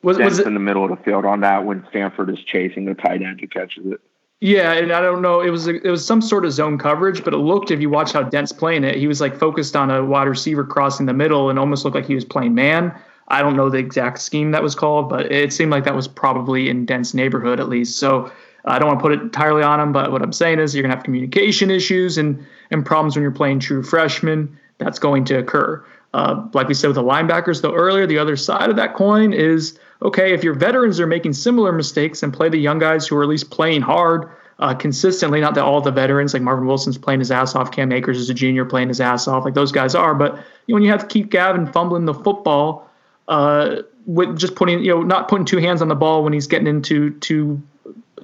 [0.03, 2.39] was, Dent's was it, in the middle of the field on that when Stanford is
[2.45, 4.01] chasing the tight end who catches it.
[4.41, 5.43] Yeah, and I don't know.
[5.43, 8.13] It was it was some sort of zone coverage, but it looked if you watch
[8.13, 11.51] how Dent's playing it, he was like focused on a wide receiver crossing the middle,
[11.51, 12.95] and almost looked like he was playing man.
[13.29, 16.09] I don't know the exact scheme that was called, but it seemed like that was
[16.09, 17.99] probably in Dent's neighborhood at least.
[17.99, 18.33] So
[18.65, 20.83] I don't want to put it entirely on him, but what I'm saying is you're
[20.83, 24.59] gonna have communication issues and and problems when you're playing true freshmen.
[24.79, 25.85] That's going to occur.
[26.15, 29.35] Uh, like we said with the linebackers, though earlier, the other side of that coin
[29.35, 33.17] is okay if your veterans are making similar mistakes and play the young guys who
[33.17, 34.31] are at least playing hard
[34.61, 35.41] uh, consistently.
[35.41, 38.31] Not that all the veterans like Marvin Wilson's playing his ass off, Cam Akers is
[38.31, 40.15] a junior playing his ass off, like those guys are.
[40.15, 40.35] But
[40.67, 42.89] you know, when you have to Keith Gavin fumbling the football,
[43.29, 46.47] uh, with just putting you know not putting two hands on the ball when he's
[46.47, 47.61] getting into to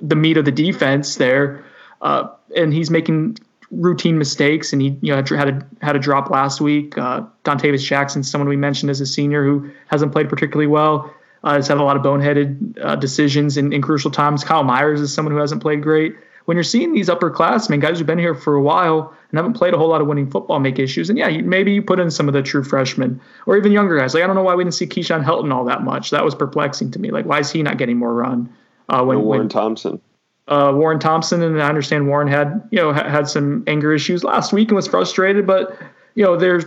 [0.01, 1.65] the meat of the defense there,
[2.03, 3.39] uh, and he's making
[3.71, 6.99] routine mistakes, and he you know had a had a drop last week.
[6.99, 11.15] Uh, Dontavious Jackson, someone we mentioned as a senior who hasn't played particularly well,
[11.47, 14.45] uh, has had a lot of boneheaded uh, decisions in, in crucial times.
[14.45, 16.17] Kyle Myers is someone who hasn't played great.
[16.45, 19.75] When you're seeing these upperclassmen, guys who've been here for a while and haven't played
[19.75, 22.11] a whole lot of winning football, make issues, and yeah, you, maybe you put in
[22.11, 24.15] some of the true freshmen or even younger guys.
[24.15, 26.11] Like I don't know why we didn't see Keyshawn Helton all that much.
[26.11, 27.11] That was perplexing to me.
[27.11, 28.53] Like why is he not getting more run?
[28.89, 30.01] Uh, when, Warren when, Thompson
[30.49, 34.53] uh, Warren Thompson, and I understand Warren had you know had some anger issues last
[34.53, 35.47] week and was frustrated.
[35.47, 35.77] But
[36.15, 36.65] you know, there's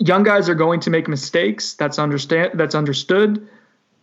[0.00, 1.74] young guys are going to make mistakes.
[1.74, 2.52] That's understand.
[2.54, 3.48] That's understood.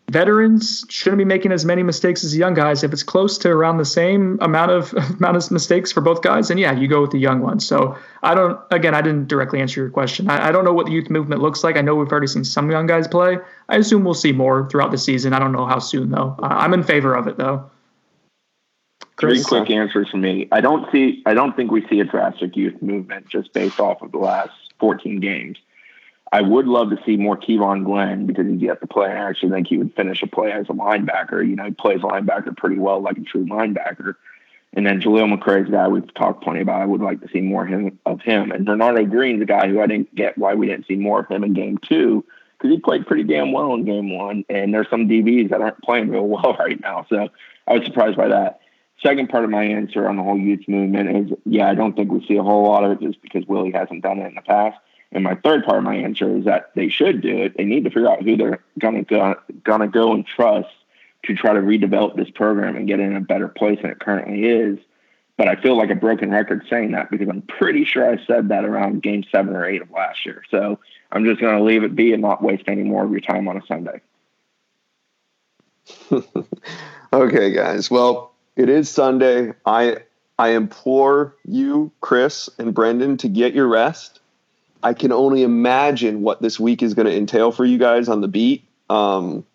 [0.09, 2.81] Veterans shouldn't be making as many mistakes as young guys.
[2.81, 6.47] If it's close to around the same amount of amount of mistakes for both guys,
[6.47, 7.67] then yeah, you go with the young ones.
[7.67, 8.57] So I don't.
[8.71, 10.29] Again, I didn't directly answer your question.
[10.29, 11.75] I, I don't know what the youth movement looks like.
[11.75, 13.37] I know we've already seen some young guys play.
[13.67, 15.33] I assume we'll see more throughout the season.
[15.33, 16.37] I don't know how soon though.
[16.41, 17.69] I'm in favor of it though.
[19.19, 20.47] Three quick answers for me.
[20.51, 21.23] I don't see.
[21.25, 24.51] I don't think we see a drastic youth movement just based off of the last
[24.79, 25.57] 14 games.
[26.31, 29.07] I would love to see more Kevon Glenn because he's yet to play.
[29.07, 31.47] I actually think he would finish a play as a linebacker.
[31.47, 34.15] You know, he plays linebacker pretty well, like a true linebacker.
[34.73, 36.81] And then Jaleel McRae's a guy we've talked plenty about.
[36.81, 38.51] I would like to see more him, of him.
[38.51, 41.27] And Bernardo Green's a guy who I didn't get why we didn't see more of
[41.27, 42.25] him in game two
[42.57, 44.43] because he played pretty damn well in game one.
[44.49, 47.05] And there's some DBs that aren't playing real well right now.
[47.09, 47.29] So
[47.67, 48.59] I was surprised by that.
[49.01, 52.11] Second part of my answer on the whole youth movement is yeah, I don't think
[52.11, 54.41] we see a whole lot of it just because Willie hasn't done it in the
[54.41, 54.77] past.
[55.11, 57.55] And my third part of my answer is that they should do it.
[57.57, 60.69] They need to figure out who they're gonna go, gonna go and trust
[61.25, 63.99] to try to redevelop this program and get it in a better place than it
[63.99, 64.79] currently is.
[65.37, 68.49] But I feel like a broken record saying that because I'm pretty sure I said
[68.49, 70.41] that around game seven or eight of last year.
[70.49, 70.79] So
[71.11, 73.47] I'm just going to leave it be and not waste any more of your time
[73.47, 74.01] on a Sunday.
[77.13, 77.91] okay, guys.
[77.91, 79.53] Well, it is Sunday.
[79.65, 79.97] I
[80.39, 84.19] I implore you, Chris and Brendan, to get your rest.
[84.83, 88.21] I can only imagine what this week is going to entail for you guys on
[88.21, 88.63] the beat.
[88.89, 89.45] Um,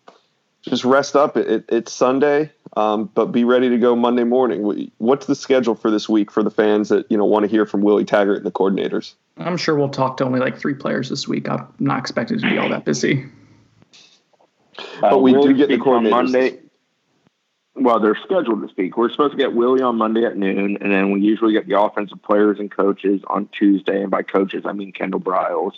[0.63, 1.37] just rest up.
[1.37, 4.91] It, it, it's Sunday, um, but be ready to go Monday morning.
[4.99, 7.67] What's the schedule for this week for the fans that you know want to hear
[7.67, 9.15] from Willie Taggart and the coordinators?
[9.39, 11.49] I'm sure we'll talk to only like three players this week.
[11.49, 13.27] I'm not expected to be all that busy.
[15.01, 16.11] But we uh, do get the coordinators.
[16.11, 16.62] Monday
[17.75, 18.97] well, they're scheduled to speak.
[18.97, 21.81] We're supposed to get Willie on Monday at noon, and then we usually get the
[21.81, 24.03] offensive players and coaches on Tuesday.
[24.03, 25.73] And by coaches, I mean Kendall Briles.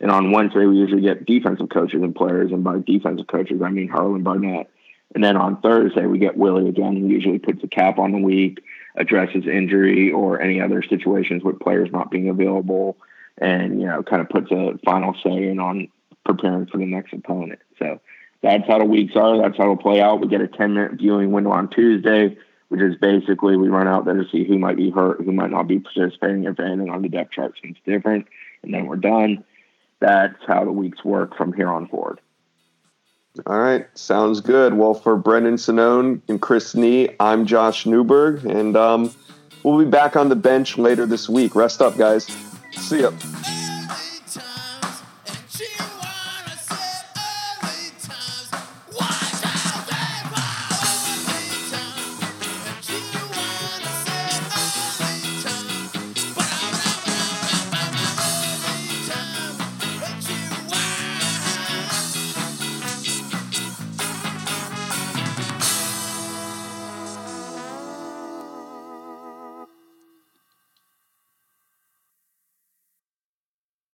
[0.00, 2.50] And on Wednesday, we usually get defensive coaches and players.
[2.50, 4.70] And by defensive coaches, I mean Harlan Barnett.
[5.14, 6.96] And then on Thursday, we get Willie again.
[6.96, 8.58] He usually puts a cap on the week,
[8.96, 12.96] addresses injury or any other situations with players not being available,
[13.38, 15.88] and, you know, kind of puts a final say in on
[16.24, 17.60] preparing for the next opponent.
[17.78, 18.00] So
[18.46, 19.36] that's how the weeks are.
[19.38, 20.20] That's how it'll play out.
[20.20, 22.36] We get a 10 minute viewing window on Tuesday,
[22.68, 25.50] which is basically we run out there to see who might be hurt, who might
[25.50, 28.26] not be participating, if anything on the depth chart seems different,
[28.62, 29.44] and then we're done.
[30.00, 32.20] That's how the weeks work from here on forward.
[33.44, 34.74] All right, sounds good.
[34.74, 39.12] Well, for Brendan Sonnone and Chris Nee, I'm Josh Newberg, and um,
[39.62, 41.54] we'll be back on the bench later this week.
[41.54, 42.26] Rest up, guys.
[42.72, 43.10] See ya.